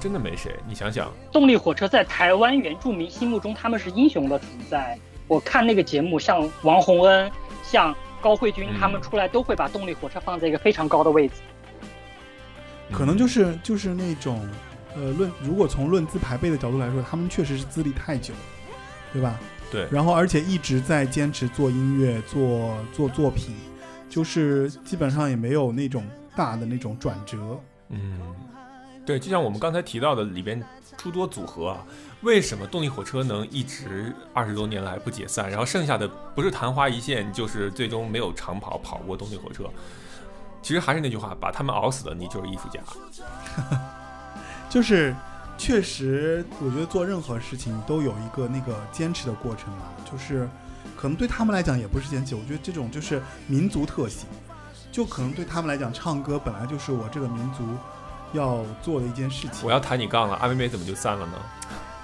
[0.00, 0.54] 真的没谁。
[0.68, 4.96] 你想想，动力火车在台湾原住民心目中，他们是英雄的存在。
[5.26, 7.94] 我看那个节目，像王洪恩、像
[8.24, 11.34] 高慧君嗯他们出来，都会把动力火车放在一个非常高的位置。
[12.90, 14.48] 可能就是就是那种，
[14.94, 18.32] 呃，论如果从论资排辈的角度来说，他们确实是资历太久，
[19.12, 19.38] 对吧？
[19.70, 23.54] 对，然后而且一直在坚持做音乐、做做作品，
[24.08, 26.02] 就是基本上也没有那种
[26.34, 27.60] 大的那种转折。
[27.90, 28.18] 嗯，
[29.04, 30.62] 对，就像我们刚才提到的里边
[30.96, 31.84] 诸多组合啊，
[32.24, 35.48] 为什么动力火车能一直二十多年来不解散？
[35.50, 39.64] 然后剩下的不是昙花一现，就是最终没有长跑跑过动力火车。
[40.62, 42.80] 其实还是那句话，把他们熬死了，你就是艺术家。
[44.70, 45.14] 就是
[45.58, 50.48] 确实，我觉得做任何事情都有一个那个坚持的过程嘛，就是
[50.96, 54.26] 可能对他们来讲也不是坚持，我觉得这种就是民族特性，
[54.90, 57.62] 就可能对他们来讲，唱歌本来就是我这个民族
[58.32, 59.70] 要做的一件事情我。
[59.70, 61.32] 要抬你杠了，阿妹妹怎么就散了呢？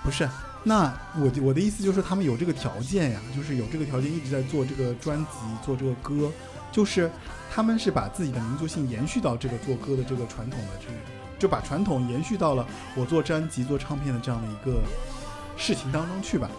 [0.02, 0.28] 不是，
[0.64, 5.30] 那我我的意思就是他们有这个条件呀，就是有这个条件一直在做这个专辑，
[5.64, 6.30] 做这个歌，
[6.72, 7.10] 就是
[7.50, 10.94] 他们是把自己的民族性延续到这个做歌的这个传统的这个，
[11.38, 12.66] 就把传统延续到了
[12.96, 14.80] 我做专辑、做唱片的这样的一个
[15.56, 16.50] 事情当中去吧。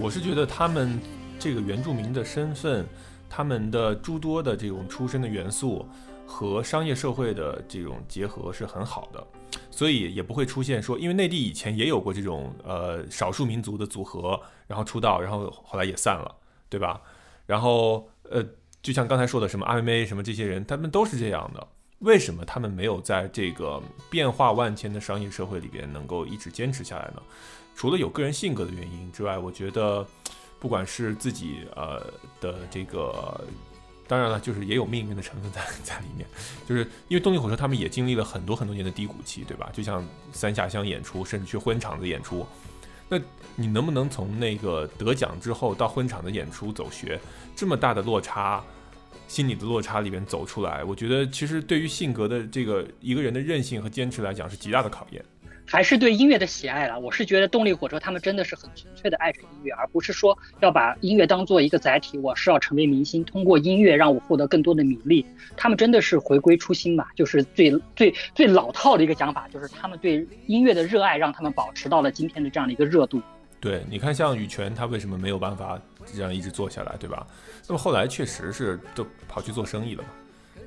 [0.00, 1.00] 我是觉得他们
[1.38, 2.86] 这个原住民的身份，
[3.28, 5.86] 他们的诸多的这种出身的元素
[6.26, 9.26] 和商业社会的这种结合是很好的，
[9.70, 16.34] 所以也不会出现说，因为内地以前也有过这种呃少数民族的组合，然后出道，然后后来也散了，
[16.68, 17.00] 对吧？
[17.46, 18.44] 然后呃，
[18.82, 21.66] 就像刚才说的什么阿妹妹什么这些人，他们都是这样的。
[22.00, 27.22] 为什么他们没有在这个变化万千的商业社会里边能够一直坚持下来呢？
[27.74, 30.06] 除了有个人性格的原因之外，我觉得
[30.60, 32.02] 不管是自己呃
[32.40, 33.42] 的这个，
[34.14, 36.24] 当然了，就是也有命运的成分在 在里面。
[36.68, 39.68] 就是因为动力火车他们也经历了很多很多年的低谷期，对吧？
[39.72, 42.46] 就像三下乡演出，甚至去婚场的演出，
[43.08, 43.18] 那
[43.56, 47.18] 你能不能从那个得奖之后到婚场的演出走学，
[47.56, 48.62] 这么大的落差？
[49.26, 55.24] 心理的落差里面走出来，我觉得其实对于性格的这个一个人的韧性和坚持来讲是极大的考验。
[55.66, 56.98] 还是对音乐的喜爱了。
[56.98, 65.24] 我是觉得动力火车他们真的是很纯粹的爱着音乐，而不是说要把音乐当做一个载体，我是要成为明星，通过音乐让我获得更多的名利。
[65.56, 73.20] 他们真的是回归初心吧，就是最最最老套的一个讲法，就是他们对音乐的热爱让他们保持到了今天的这样的一个热度。
[73.60, 75.80] 对，你看像羽泉，他为什么没有办法
[76.14, 77.26] 这样一直做下来，对吧？
[77.66, 80.08] 那么后来确实是都跑去做生意了嘛，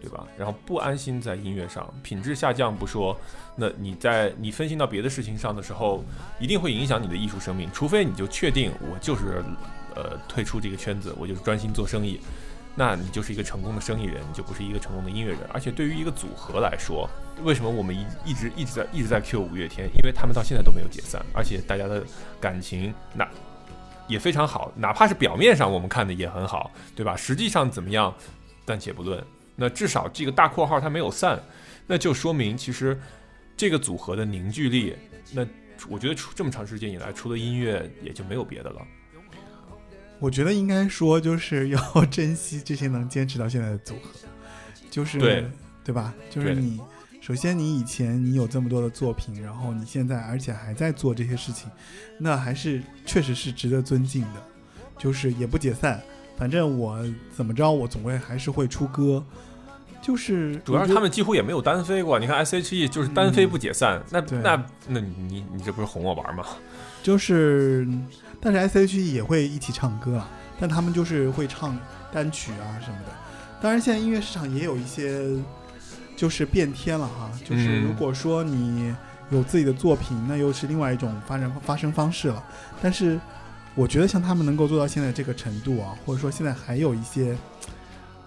[0.02, 0.24] 对吧？
[0.38, 3.16] 然后不安心在音乐上，品质下降不说，
[3.56, 6.04] 那你在你分心到别的事情上的时候，
[6.40, 7.70] 一定会影响你的艺术生命。
[7.74, 9.44] 除非你就确定我就是
[9.96, 12.20] 呃退出这个圈子，我就是专心做生意，
[12.76, 15.40] 那你就是一个成功的生意人，你就不是一个成功的音乐人。
[15.52, 17.10] 而且对于一个组合来说，
[17.44, 19.88] 为什么我们一一直一直在一直在 Q 五月天？
[19.88, 22.04] 因为他们到现在都没有解散，而且大家的
[22.40, 23.28] 感情那
[24.08, 27.16] 也非常好，哪怕是表面上我们看的也很好，对吧？
[27.16, 28.14] 实际上怎么样，
[28.66, 29.22] 暂且不论，
[29.58, 31.38] 那至少这个大括号它没有散，
[31.86, 32.98] 那就说明其实
[33.58, 34.96] 这个组合的凝聚力，
[35.34, 35.46] 那
[35.90, 38.82] 我觉得出这么长时间以来，除了音乐也就没有别的了。
[40.20, 44.12] 我觉得应该说就是要 珍惜这些能坚持到现在的组合，
[44.90, 45.46] 就是对
[45.84, 46.14] 对吧？
[46.30, 46.80] 就是你
[47.20, 51.70] 首先你以前你有这么多的作品，然后你现在而且还在做这些事情，
[52.20, 54.44] 那还是确实是值得尊敬的。
[54.98, 56.02] 就是也不解散，
[56.38, 56.98] 反正我
[57.36, 59.24] 怎么着，我总归还是会出歌。
[60.00, 66.46] 就是主要是他们几乎也没有单飞过，你看 S.H.E 就是单飞不解散，那对那那你你这不是哄我玩吗？
[67.04, 67.86] 就是，
[68.40, 71.78] 但是 S.H.E 也会一起唱歌啊，但他们就是会唱
[72.14, 73.12] 单曲啊什么的。
[73.60, 75.30] 当然，现在音乐市场也有一些
[76.16, 78.96] 就是变天了哈，就是嗯如果说你
[79.30, 82.42] 有自己的作品，那又是另外一种发展发生方式了。
[82.82, 83.20] 但是，
[83.78, 87.38] 我觉得像他们能够做到现在这个程度啊，或者说现在还有一些。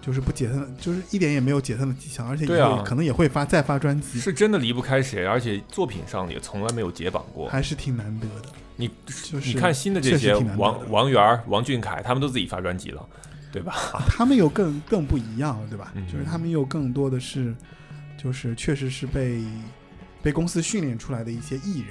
[0.03, 2.47] 就是不解散，就是一点也没有解散的迹象，而且
[2.83, 7.47] 可能也会发再发专辑，是真的离不开谁，而且作品上也从来没有解绑过。
[7.47, 8.49] 还是挺难得的。
[8.77, 13.07] 你就是你看新的这确些实挺难得的王王源儿、王俊凯，他们都自己发专辑了，
[13.51, 13.75] 对吧？
[14.07, 15.91] 他们又更更不一样了，对吧？
[15.93, 17.53] 嗯就是他们又更多的是，
[18.17, 19.43] 就是确实是被
[20.23, 21.85] 被公司训练出来的一些艺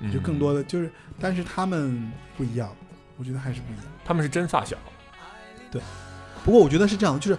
[0.00, 2.70] 人，就更多的的就是，但是他们不一样，
[3.18, 3.84] 我觉得还是不一样。
[4.04, 4.76] 他们是真发小，
[5.70, 5.82] 对
[6.44, 7.38] 不过我觉得是这样，就是，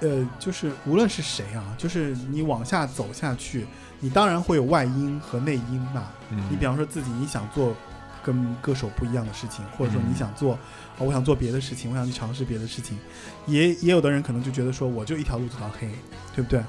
[0.00, 3.66] 呃，就是无论是谁啊，就是你往下走下去，
[4.00, 6.08] 你当然会有外因和内因嘛。
[6.30, 7.74] 嗯你比方说自己你想做
[8.22, 10.54] 跟歌手不一样的事情，或者说嗯你想做，
[10.98, 12.98] 哦我想做别的事情，我想去尝试别的事情，
[13.46, 15.88] 也也有的人可能就觉得说我就一条路走到黑，
[16.34, 16.62] 对不对？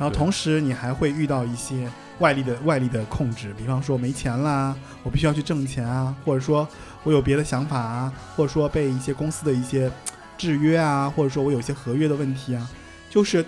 [0.00, 1.86] 然后同时你还会遇到一些
[2.20, 6.66] 外力的外力的控制，比方说没钱啦，我必须要去挣钱啊，或者说
[7.02, 9.92] 我有别的想法啊，或者说被一些公司的一些
[10.38, 12.66] 制约啊，或者说我有些合约的问题啊，
[13.10, 13.44] 就是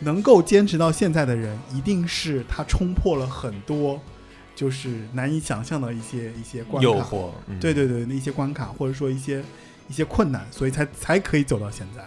[0.00, 4.00] 能够坚持到现在的人，一定是他冲破了很多
[4.56, 7.60] 就是难以想象的一些一些关卡，诱惑，嗯。
[7.60, 9.40] 对对对，那一些关卡或者说一些
[9.86, 12.04] 一些困难，所以才才可以走到现在。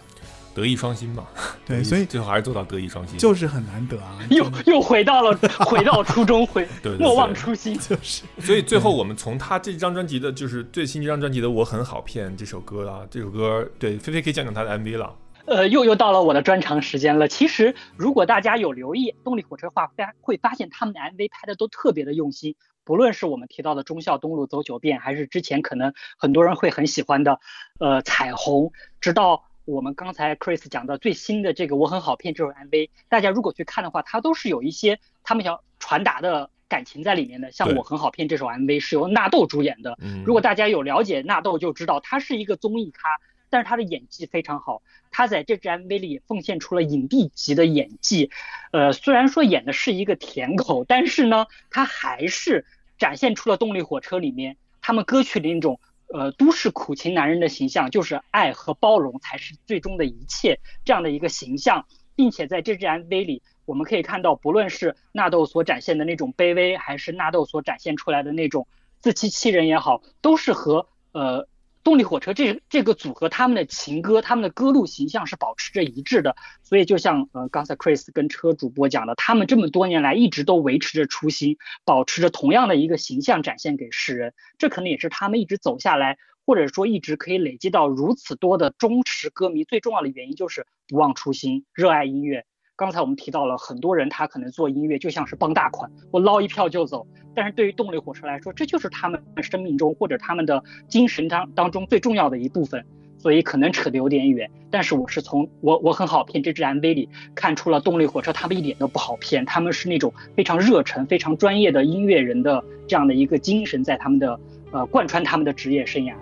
[0.54, 1.26] 德艺双馨嘛。
[1.66, 7.78] 对，所以最后还是做到德艺双馨，就是很难得啊， 又又回到了 回到初衷，回对对莫忘初心。
[7.78, 15.16] 就是所以最后我们从他这张专辑的，就是最新这张专辑的《我很好骗》这首歌啊，这首歌对菲菲可以讲讲他的 MV 了。
[15.46, 17.28] 呃，又又到了我的专场时间了。
[17.28, 22.56] 其实，如果大家有留意动力火车的话，发会发现他们的 MV 拍的都特别的用心。
[22.84, 27.40] 不论是我们提到的忠孝东路走九遍，还是之前可能很多人会很喜欢的，
[27.80, 28.72] 呃，彩虹，
[29.02, 37.52] 直到我们刚才 Chris 讲的最新的这个《我很好骗》这首 MV，大家如果去看的话，它都是有一些他们想传达的感情在里面的。
[37.52, 43.20] 像《我很好骗》这首 MV 是由纳豆主演的，嗯，如果大家有了解纳豆，就知道他是一个综艺咖，
[43.52, 44.82] 但是他的演技非常好。
[45.12, 48.32] 他在这支 MV 里也奉献出了影帝级的演技。
[48.72, 52.66] 呃，虽然说演的是一个舔狗，但是呢，他还是
[52.98, 55.80] 展现出了动力火车里面他们歌曲的那种
[56.14, 63.42] 呃都市苦情男人的形象，就是爱和包容才是最终的一切这样的一个形象，并且在这支 MV 里。
[63.66, 68.68] 我们可以看到，不论是纳豆所展现的那种卑微，还是纳豆所展现出来的那种
[69.00, 71.48] 自欺欺人也好，都是和呃
[71.84, 76.36] 动力火车这这个组合他们的情歌、他们的歌路形象是保持着一致的。
[76.62, 84.34] 所以就像呃刚才 Chris 跟车主播讲的，他们这么多年来一直都维持着初心，保持着同样的一个形象展现给世人。
[84.58, 92.46] 这可能也是他们一直走下来，或者说一直可以累积到如此多的忠实歌迷最重要的原因，就是不忘初心，热爱音乐。
[92.80, 97.06] 刚才我们提到了很多人，他可能做音乐就像是傍大款，我捞一票就走。
[97.36, 102.86] 但是对于动力火车来说，这就是他们生命中或者他们的精神当当中最重要的一部分。
[103.18, 114.40] 所以可能扯得有点远，但是我是从我我很好骗这支 MV 里看出了动力火车他们一点都不好骗，他们是那种非常热忱、非常专业的音乐人的这样的一个精神在他们的
[114.72, 116.16] 呃贯穿他们的职业生涯。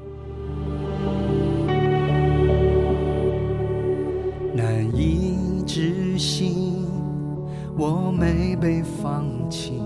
[6.17, 6.83] 置信，
[7.77, 9.79] 我没被放弃，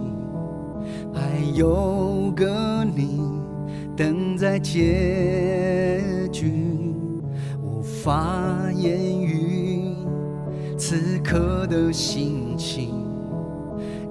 [1.14, 1.22] 还
[1.54, 3.22] 有个你
[3.98, 6.02] 等在结
[6.32, 6.96] 局，
[7.62, 9.94] 无法言喻
[10.78, 12.94] 此刻的心情，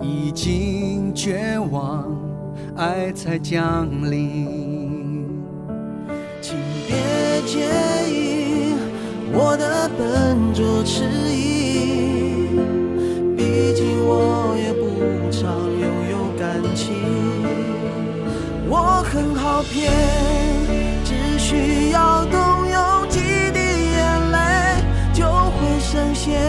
[0.02, 2.05] 已经绝望，
[2.76, 5.26] 爱才降临。
[6.42, 6.55] 请
[6.86, 6.97] 别
[7.47, 7.60] 介
[8.10, 8.74] 意
[9.32, 12.09] 我的笨拙迟疑，
[14.02, 15.40] 我也不常
[15.78, 16.94] 拥有感情。
[18.68, 19.90] 我很好骗，
[21.05, 23.18] 只需要动用几
[23.52, 23.59] 滴
[23.93, 24.36] 眼泪，
[25.12, 26.40] 就会深陷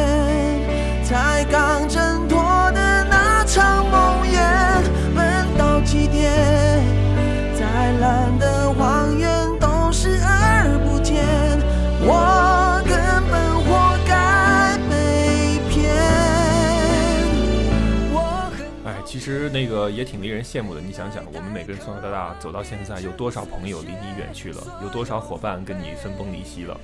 [19.21, 20.81] 实那个也挺令人羡慕的。
[20.81, 24.61] 你想想，我们每个人从小到大走到现在，有多少朋友离你远去了？
[24.81, 26.79] 有多少伙伴跟你分崩离析了？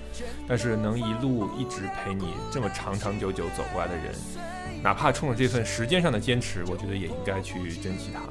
[0.47, 4.14] 但是能一路一直陪你这么长长久久走过来的人，
[4.84, 8.22] 哪怕冲着这份时间上的坚持，我觉得也应该去珍惜他。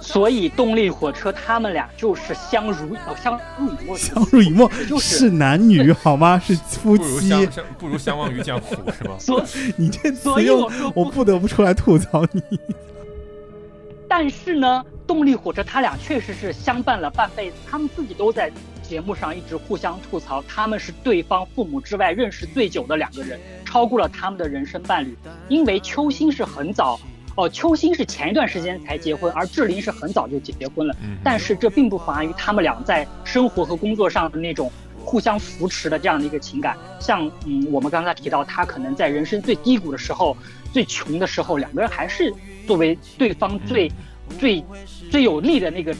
[0.00, 6.38] 所以动力火车他们俩就是相濡哦相濡以沫，相濡以沫就是是男女好吗？
[6.38, 7.28] 是夫不如妻。
[7.28, 9.16] 相相不如相忘于江湖，是吗？
[9.18, 9.44] 所
[9.76, 12.40] 你这所以词用我我不得不出来吐槽你。
[14.08, 18.50] 但是呢，动力火车他俩确实是相伴了半辈子，他们自己都在
[18.82, 25.14] 节目上一直互相吐槽，他们是对方父母之外认识最久的两个人，超过了他们的人生伴侣。
[25.48, 26.98] 因为秋心是很早，
[27.36, 30.96] 哦，秋心是前一段时间才结婚，而志玲是很早就结婚了。
[31.02, 34.72] 嗯，但是这并不妨碍于他们俩在生活和工作上的那种
[35.04, 36.74] 互相扶持的这样的一个情感。
[36.98, 40.34] 像嗯，我们刚才提到，他可能在人生最低谷的时候、
[40.72, 42.32] 最穷的时候，两个人还是
[42.68, 43.90] 作为对方最、
[44.38, 44.62] 最、
[45.10, 45.96] 最有力的那个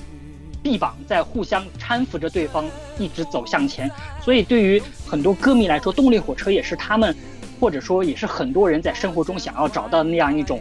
[0.62, 2.66] 臂膀，在互相搀扶着对方
[2.98, 3.90] 一直走向前。
[4.22, 7.16] 所以，对于很多歌迷来说，动力火车也是他们，
[7.58, 10.60] 或者说也是很多人在生活中想要找到那样一种，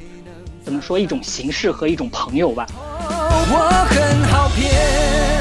[0.64, 2.66] 怎么说一种形式和一种朋友吧。
[3.50, 3.56] 我
[3.90, 5.37] 很好骗，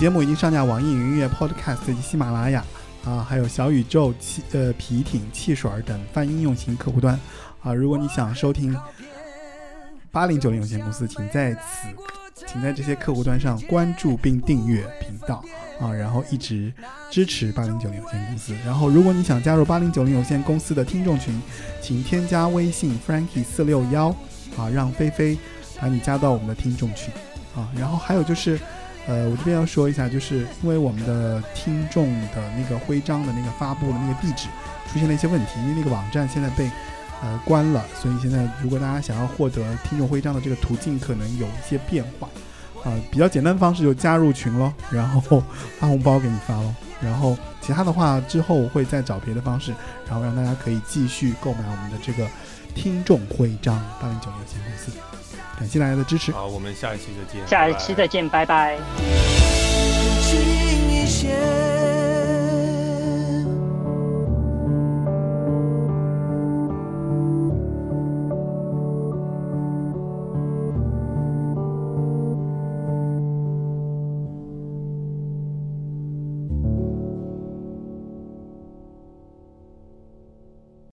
[0.00, 2.64] 节目已经上架网易云音乐、Podcast 以及喜马拉雅
[3.04, 7.20] 啊，还有小宇宙、汽呃皮艇、汽水等泛应用型客户端
[7.62, 7.74] 啊。
[7.74, 8.74] 如果你想收听
[10.10, 11.86] 八零九零有限公司，请在此，
[12.46, 15.44] 请在这些客户端上关注并订阅频道
[15.78, 16.72] 啊，然后一直
[17.10, 18.54] 支持八零九零有限公司。
[18.64, 21.38] 然后，如果你想加入八零九零有限公司的听众群，
[21.82, 24.08] 请添加微信 Frankie 四六幺
[24.56, 25.36] 啊，让菲菲
[25.78, 27.12] 把你加到我们的听众群
[27.54, 27.68] 啊。
[27.76, 28.58] 然后还有就是。
[29.10, 34.46] 呃，我这边要说一下，就是因为我们的听众的那个徽章的那个发布的那个地址
[34.86, 36.70] 出现了一些问题，因为那个网站现在被
[37.20, 42.28] 呃关了，所以现在如果大家想要获得听众徽章的这个途径可能有一些变化。
[42.84, 45.42] 啊、比较简单的方式就加入群咯，然后
[45.78, 49.74] 发红包给你发咯，然后其他的话之后我会再找别的方式，
[50.06, 52.26] 然后让大家可以继续购买我们的这个
[52.74, 55.09] 听众徽章八零九零有限公司。
[55.60, 57.46] 感谢大家的支持，好，我们下一期再见。
[57.46, 58.78] 下一期再见，拜拜。